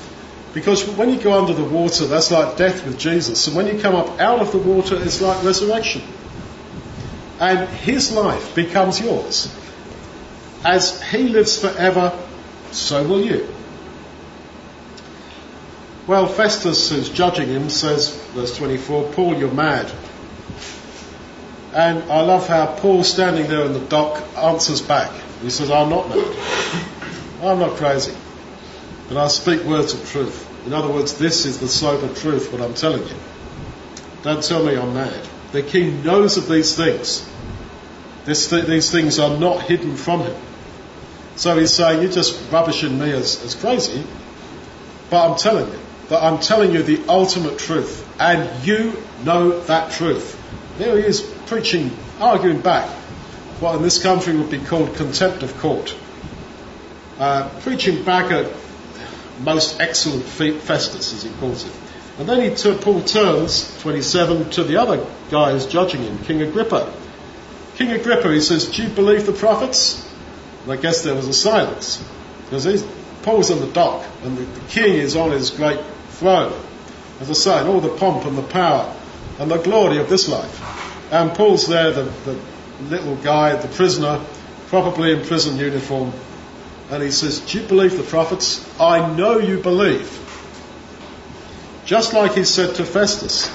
Because 0.53 0.87
when 0.87 1.09
you 1.09 1.19
go 1.19 1.41
under 1.41 1.55
the 1.55 1.65
water, 1.65 2.07
that's 2.07 2.31
like 2.31 2.57
death 2.57 2.85
with 2.85 2.99
Jesus. 2.99 3.47
And 3.47 3.57
when 3.57 3.67
you 3.67 3.81
come 3.81 3.95
up 3.95 4.21
out 4.21 4.41
of 4.41 4.53
the 4.53 4.59
water, 4.59 4.97
it's 5.01 5.21
like 5.21 5.43
resurrection 5.43 6.03
and 7.41 7.69
his 7.69 8.13
life 8.13 8.55
becomes 8.55 9.01
yours. 9.01 9.55
As 10.65 11.03
he 11.03 11.29
lives 11.29 11.61
forever, 11.61 12.19
so 12.71 13.07
will 13.07 13.21
you. 13.21 13.47
Well, 16.07 16.27
Festus, 16.27 16.91
who's 16.91 17.09
judging 17.09 17.49
him, 17.49 17.71
says, 17.71 18.15
verse 18.35 18.55
24, 18.59 19.13
Paul, 19.13 19.39
you're 19.39 19.51
mad. 19.51 19.91
And 21.73 22.13
I 22.13 22.21
love 22.21 22.47
how 22.47 22.67
Paul, 22.77 23.05
standing 23.05 23.47
there 23.47 23.65
in 23.65 23.73
the 23.73 23.81
dock, 23.81 24.23
answers 24.37 24.83
back. 24.83 25.11
He 25.41 25.49
says, 25.49 25.71
I'm 25.71 25.89
not 25.89 26.11
mad. 26.11 26.37
I'm 27.43 27.59
not 27.59 27.77
crazy. 27.79 28.15
But 29.09 29.17
I 29.17 29.29
speak 29.29 29.63
words 29.65 29.95
of 29.95 30.07
truth. 30.11 30.47
In 30.67 30.75
other 30.75 30.93
words, 30.93 31.15
this 31.15 31.47
is 31.47 31.59
the 31.59 31.69
sober 31.69 32.13
truth, 32.15 32.53
what 32.53 32.61
I'm 32.61 32.75
telling 32.75 33.03
you. 33.09 33.17
Don't 34.23 34.45
tell 34.45 34.63
me 34.63 34.77
I'm 34.77 34.93
mad. 34.93 35.27
The 35.53 35.63
king 35.63 36.05
knows 36.05 36.37
of 36.37 36.49
these 36.51 36.77
things. 36.77 37.27
This, 38.27 38.51
these 38.51 38.91
things 38.91 39.19
are 39.19 39.39
not 39.39 39.63
hidden 39.63 39.97
from 39.97 40.21
him. 40.21 40.37
So 41.37 41.59
he's 41.59 41.73
saying, 41.73 42.03
You're 42.03 42.13
just 42.13 42.53
rubbishing 42.53 42.99
me 42.99 43.11
as, 43.13 43.43
as 43.43 43.55
crazy, 43.55 44.05
but 45.09 45.31
I'm 45.31 45.39
telling 45.39 45.73
you 45.73 45.84
that 46.09 46.23
I'm 46.23 46.41
telling 46.41 46.73
you 46.73 46.83
the 46.83 47.03
ultimate 47.09 47.59
truth, 47.59 48.07
and 48.21 48.67
you 48.67 48.97
know 49.25 49.61
that 49.61 49.93
truth. 49.93 50.41
There 50.79 50.97
he 50.97 51.05
is 51.05 51.21
preaching, 51.47 51.97
arguing 52.21 52.61
back 52.61 52.89
what 53.61 53.77
in 53.77 53.83
this 53.83 54.03
country 54.03 54.37
would 54.37 54.51
be 54.51 54.59
called 54.59 54.95
contempt 54.97 55.43
of 55.43 55.57
court. 55.59 55.95
Uh, 57.19 57.49
preaching 57.61 58.05
back 58.05 58.31
at 58.33 58.53
most 59.41 59.81
excellent 59.81 60.25
Festus, 60.25 61.13
as 61.13 61.23
he 61.23 61.31
calls 61.39 61.65
it. 61.65 61.73
And 62.19 62.29
then 62.29 62.49
he 62.49 62.55
t- 62.55 62.77
Paul 62.77 63.03
turns, 63.03 63.81
27, 63.81 64.51
to 64.51 64.65
the 64.65 64.77
other 64.77 65.05
guy 65.31 65.53
who's 65.53 65.67
judging 65.67 66.03
him, 66.03 66.19
King 66.25 66.43
Agrippa. 66.43 66.93
King 67.77 67.91
Agrippa, 67.91 68.33
he 68.33 68.41
says, 68.41 68.67
Do 68.67 68.83
you 68.83 68.89
believe 68.89 69.27
the 69.27 69.33
prophets? 69.33 70.05
And 70.65 70.73
I 70.73 70.77
guess 70.77 71.03
there 71.03 71.15
was 71.15 71.27
a 71.27 71.33
silence. 71.33 72.05
Because 72.45 72.65
Paul's 73.25 73.51
in 73.51 73.61
the 73.61 73.73
dock, 73.73 74.05
and 74.23 74.37
the, 74.37 74.43
the 74.43 74.69
king 74.69 74.95
is 74.95 75.17
on 75.17 75.33
his 75.33 75.51
great 75.51 75.81
throne. 76.11 76.53
As 77.21 77.31
I 77.31 77.33
say, 77.33 77.67
all 77.67 77.81
the 77.81 77.97
pomp 77.97 78.27
and 78.27 78.37
the 78.37 78.43
power 78.43 78.95
and 79.39 79.51
the 79.51 79.57
glory 79.57 79.99
of 79.99 80.11
this 80.11 80.29
life. 80.29 81.13
And 81.13 81.33
Paul's 81.33 81.67
there, 81.67 81.91
the, 81.91 82.03
the 82.03 82.39
little 82.91 83.17
guy, 83.17 83.57
the 83.57 83.69
prisoner, 83.69 84.23
probably 84.69 85.13
in 85.13 85.25
prison 85.25 85.57
uniform. 85.57 86.13
And 86.91 87.03
he 87.03 87.11
says, 87.11 87.41
Do 87.41 87.61
you 87.61 87.67
believe 87.67 87.97
the 87.97 88.03
prophets? 88.03 88.63
I 88.79 89.15
know 89.15 89.39
you 89.39 89.59
believe. 89.59 90.21
Just 91.87 92.13
like 92.13 92.35
he 92.35 92.45
said 92.45 92.75
to 92.77 92.85
Festus, 92.85 93.47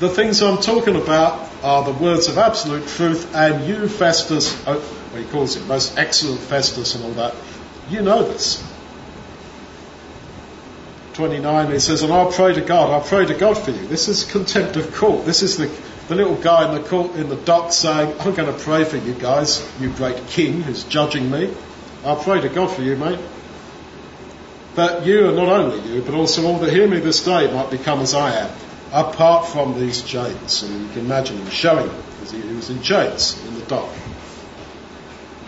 the 0.00 0.08
things 0.08 0.42
I'm 0.42 0.62
talking 0.62 0.96
about 0.96 1.50
are 1.62 1.84
the 1.84 1.92
words 1.92 2.28
of 2.28 2.38
absolute 2.38 2.86
truth, 2.88 3.34
and 3.34 3.66
you, 3.66 3.88
Festus, 3.88 4.54
oh, 4.66 4.78
what 4.78 5.22
he 5.22 5.28
calls 5.28 5.56
it, 5.56 5.66
most 5.66 5.98
excellent 5.98 6.40
Festus 6.40 6.94
and 6.94 7.04
all 7.04 7.12
that, 7.12 7.34
you 7.90 8.02
know 8.02 8.22
this. 8.22 8.64
29, 11.16 11.70
he 11.70 11.78
says, 11.78 12.02
and 12.02 12.12
I'll 12.12 12.30
pray 12.30 12.52
to 12.52 12.60
God, 12.60 12.90
I'll 12.90 13.00
pray 13.00 13.24
to 13.24 13.34
God 13.34 13.56
for 13.56 13.70
you. 13.70 13.86
This 13.86 14.08
is 14.08 14.24
contempt 14.24 14.76
of 14.76 14.94
court. 14.94 15.24
This 15.24 15.42
is 15.42 15.56
the, 15.56 15.66
the 16.08 16.14
little 16.14 16.36
guy 16.36 16.68
in 16.68 16.80
the 16.80 16.86
court, 16.86 17.16
in 17.16 17.30
the 17.30 17.36
dock 17.36 17.72
saying, 17.72 18.14
I'm 18.20 18.34
going 18.34 18.52
to 18.52 18.64
pray 18.64 18.84
for 18.84 18.98
you 18.98 19.14
guys, 19.14 19.66
you 19.80 19.88
great 19.90 20.26
king 20.26 20.60
who's 20.60 20.84
judging 20.84 21.30
me. 21.30 21.54
I'll 22.04 22.22
pray 22.22 22.42
to 22.42 22.50
God 22.50 22.70
for 22.70 22.82
you, 22.82 22.96
mate. 22.96 23.18
That 24.74 25.06
you, 25.06 25.28
and 25.28 25.36
not 25.36 25.48
only 25.48 25.90
you, 25.90 26.02
but 26.02 26.12
also 26.12 26.46
all 26.46 26.58
that 26.58 26.70
hear 26.70 26.86
me 26.86 27.00
this 27.00 27.24
day 27.24 27.50
might 27.50 27.70
become 27.70 28.00
as 28.00 28.12
I 28.12 28.32
am, 28.32 28.50
apart 28.92 29.48
from 29.48 29.80
these 29.80 30.02
chains. 30.02 30.62
And 30.64 30.82
you 30.82 30.88
can 30.90 31.06
imagine 31.06 31.38
him 31.38 31.48
showing 31.48 31.86
them, 31.86 32.02
because 32.20 32.32
he, 32.32 32.40
was 32.54 32.68
in 32.68 32.82
chains 32.82 33.42
in 33.46 33.54
the 33.54 33.64
dock. 33.64 33.88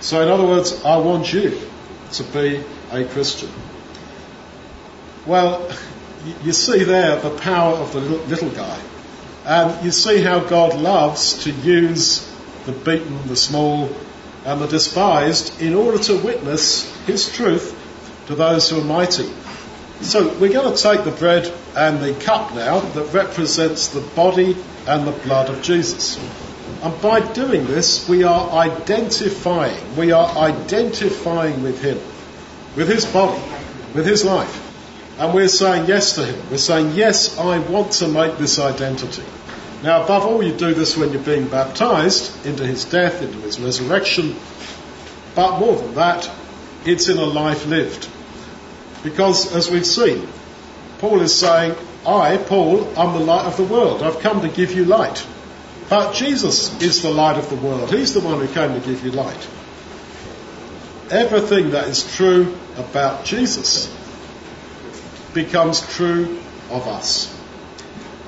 So 0.01 0.23
in 0.23 0.29
other 0.29 0.47
words, 0.47 0.83
I 0.83 0.97
want 0.97 1.31
you 1.31 1.61
to 2.13 2.23
be 2.25 2.63
a 2.91 3.05
Christian. 3.05 3.51
Well, 5.27 5.71
you 6.43 6.53
see 6.53 6.85
there 6.85 7.17
the 7.17 7.37
power 7.39 7.75
of 7.75 7.93
the 7.93 8.01
little 8.01 8.51
guy. 8.51 8.81
And 9.45 9.85
you 9.85 9.91
see 9.91 10.21
how 10.21 10.41
God 10.41 10.79
loves 10.79 11.45
to 11.45 11.51
use 11.51 12.27
the 12.67 12.73
beaten, 12.73 13.29
the 13.29 13.37
small, 13.37 13.91
and 14.45 14.61
the 14.61 14.67
despised 14.67 15.61
in 15.61 15.75
order 15.75 15.99
to 15.99 16.19
witness 16.19 16.91
his 17.07 17.31
truth 17.33 17.75
to 18.27 18.35
those 18.35 18.69
who 18.69 18.81
are 18.81 18.85
mighty. 18.85 19.31
So 20.01 20.29
we're 20.39 20.53
going 20.53 20.75
to 20.75 20.83
take 20.83 21.05
the 21.05 21.11
bread 21.11 21.53
and 21.75 22.01
the 22.01 22.15
cup 22.25 22.55
now 22.55 22.81
that 22.81 23.13
represents 23.15 23.89
the 23.89 24.01
body 24.01 24.57
and 24.87 25.07
the 25.07 25.13
blood 25.13 25.51
of 25.51 25.63
Jesus. 25.63 26.19
And 26.83 27.01
by 27.03 27.21
doing 27.33 27.67
this, 27.67 28.09
we 28.09 28.23
are 28.23 28.51
identifying, 28.51 29.97
we 29.97 30.13
are 30.13 30.29
identifying 30.39 31.63
with 31.63 31.83
him, 31.83 31.99
with 32.77 32.89
his 32.89 33.05
body, 33.05 33.43
with 33.95 34.07
his 34.07 34.25
life. 34.25 34.65
And 35.19 35.35
we're 35.35 35.49
saying 35.49 35.89
yes 35.89 36.15
to 36.15 36.25
him. 36.25 36.51
We're 36.51 36.59
saying, 36.59 36.93
yes, 36.95 37.37
I 37.37 37.59
want 37.59 37.93
to 37.95 38.07
make 38.07 38.39
this 38.39 38.61
identity. 38.61 39.25
Now, 39.83 40.05
above 40.05 40.25
all, 40.25 40.43
you 40.43 40.53
do 40.53 40.75
this 40.75 40.97
when 40.97 41.13
you're 41.13 41.23
being 41.23 41.49
baptized 41.49 42.47
into 42.47 42.65
his 42.65 42.85
death, 42.85 43.23
into 43.23 43.39
his 43.39 43.59
resurrection. 43.59 44.37
But 45.35 45.59
more 45.59 45.77
than 45.77 45.95
that, 45.95 46.31
it's 46.85 47.09
in 47.09 47.19
a 47.19 47.25
life 47.25 47.67
lived. 47.67 48.09
Because, 49.03 49.55
as 49.55 49.69
we've 49.69 49.87
seen, 49.87 50.29
Paul 50.99 51.21
is 51.21 51.35
saying, 51.35 51.75
I, 52.07 52.37
Paul, 52.37 52.87
am 52.97 53.15
the 53.15 53.25
light 53.25 53.47
of 53.47 53.57
the 53.57 53.65
world. 53.65 54.03
I've 54.03 54.21
come 54.21 54.43
to 54.43 54.49
give 54.49 54.73
you 54.73 54.85
light. 54.85 55.27
But 55.89 56.13
Jesus 56.15 56.81
is 56.83 57.03
the 57.03 57.11
light 57.11 57.39
of 57.39 57.49
the 57.49 57.57
world. 57.57 57.91
He's 57.93 58.13
the 58.15 58.21
one 58.21 58.41
who 58.41 58.53
came 58.53 58.79
to 58.79 58.87
give 58.87 59.05
you 59.05 59.11
light. 59.11 59.49
Everything 61.11 61.71
that 61.71 61.89
is 61.89 62.15
true 62.15 62.55
about 62.77 63.25
Jesus 63.25 63.95
becomes 65.33 65.81
true 65.95 66.39
of 66.71 66.87
us. 66.87 67.35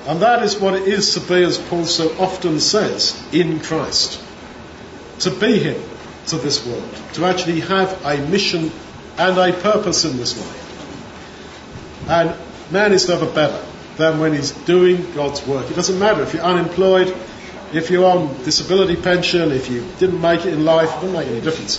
And 0.07 0.21
that 0.21 0.41
is 0.41 0.57
what 0.57 0.73
it 0.73 0.87
is 0.87 1.13
to 1.13 1.19
be, 1.19 1.43
as 1.43 1.59
Paul 1.59 1.85
so 1.85 2.17
often 2.17 2.59
says, 2.59 3.21
in 3.31 3.59
Christ. 3.59 4.19
To 5.19 5.29
be 5.29 5.59
Him 5.59 5.81
to 6.27 6.37
this 6.37 6.65
world. 6.65 6.95
To 7.13 7.25
actually 7.25 7.59
have 7.59 8.03
a 8.03 8.17
mission 8.27 8.71
and 9.17 9.37
a 9.37 9.53
purpose 9.53 10.03
in 10.05 10.17
this 10.17 10.35
life. 10.37 12.09
And 12.09 12.35
man 12.71 12.93
is 12.93 13.07
never 13.07 13.27
better 13.27 13.63
than 13.97 14.19
when 14.19 14.33
he's 14.33 14.51
doing 14.51 15.13
God's 15.13 15.45
work. 15.45 15.69
It 15.69 15.75
doesn't 15.75 15.99
matter 15.99 16.23
if 16.23 16.33
you're 16.33 16.43
unemployed, 16.43 17.15
if 17.73 17.89
you're 17.89 18.09
on 18.09 18.43
disability 18.43 18.95
pension, 18.95 19.51
if 19.51 19.69
you 19.69 19.85
didn't 19.99 20.21
make 20.21 20.45
it 20.45 20.53
in 20.53 20.65
life, 20.65 20.89
it 20.89 20.95
doesn't 20.95 21.13
make 21.13 21.27
any 21.27 21.41
difference. 21.41 21.77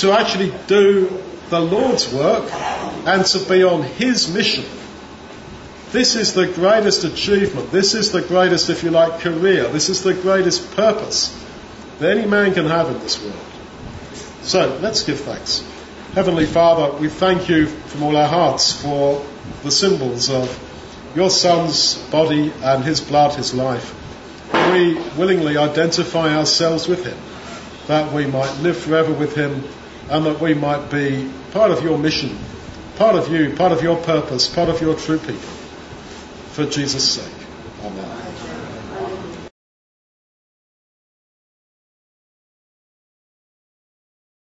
To 0.00 0.12
actually 0.12 0.52
do 0.66 1.22
the 1.50 1.60
Lord's 1.60 2.12
work 2.12 2.50
and 2.52 3.24
to 3.26 3.38
be 3.48 3.62
on 3.62 3.82
His 3.82 4.32
mission 4.32 4.64
This 5.92 6.16
is 6.16 6.32
the 6.32 6.46
greatest 6.46 7.04
achievement. 7.04 7.70
This 7.70 7.94
is 7.94 8.12
the 8.12 8.22
greatest, 8.22 8.70
if 8.70 8.82
you 8.82 8.90
like, 8.90 9.20
career. 9.20 9.68
This 9.68 9.90
is 9.90 10.02
the 10.02 10.14
greatest 10.14 10.74
purpose 10.74 11.38
that 11.98 12.16
any 12.16 12.26
man 12.26 12.54
can 12.54 12.64
have 12.64 12.88
in 12.88 12.98
this 13.00 13.22
world. 13.22 13.36
So 14.40 14.78
let's 14.80 15.02
give 15.02 15.20
thanks. 15.20 15.62
Heavenly 16.14 16.46
Father, 16.46 16.96
we 16.98 17.10
thank 17.10 17.50
you 17.50 17.66
from 17.66 18.04
all 18.04 18.16
our 18.16 18.26
hearts 18.26 18.72
for 18.72 19.22
the 19.64 19.70
symbols 19.70 20.30
of 20.30 20.48
your 21.14 21.28
Son's 21.28 21.96
body 22.10 22.50
and 22.62 22.82
his 22.82 23.02
blood, 23.02 23.34
his 23.34 23.52
life. 23.52 23.94
We 24.52 24.94
willingly 25.18 25.56
identify 25.56 26.34
ourselves 26.36 26.88
with 26.88 27.04
him, 27.04 27.18
that 27.86 28.12
we 28.12 28.26
might 28.26 28.54
live 28.58 28.76
forever 28.76 29.12
with 29.12 29.34
him, 29.34 29.64
and 30.08 30.26
that 30.26 30.40
we 30.40 30.54
might 30.54 30.90
be 30.90 31.30
part 31.52 31.70
of 31.70 31.82
your 31.82 31.98
mission, 31.98 32.38
part 32.96 33.16
of 33.16 33.32
you, 33.32 33.54
part 33.54 33.72
of 33.72 33.82
your 33.82 33.96
purpose, 33.96 34.48
part 34.48 34.68
of 34.68 34.80
your 34.80 34.94
true 34.94 35.18
people. 35.18 35.50
For 36.52 36.66
Jesus' 36.66 37.08
sake. 37.08 37.46
Amen. 37.82 38.21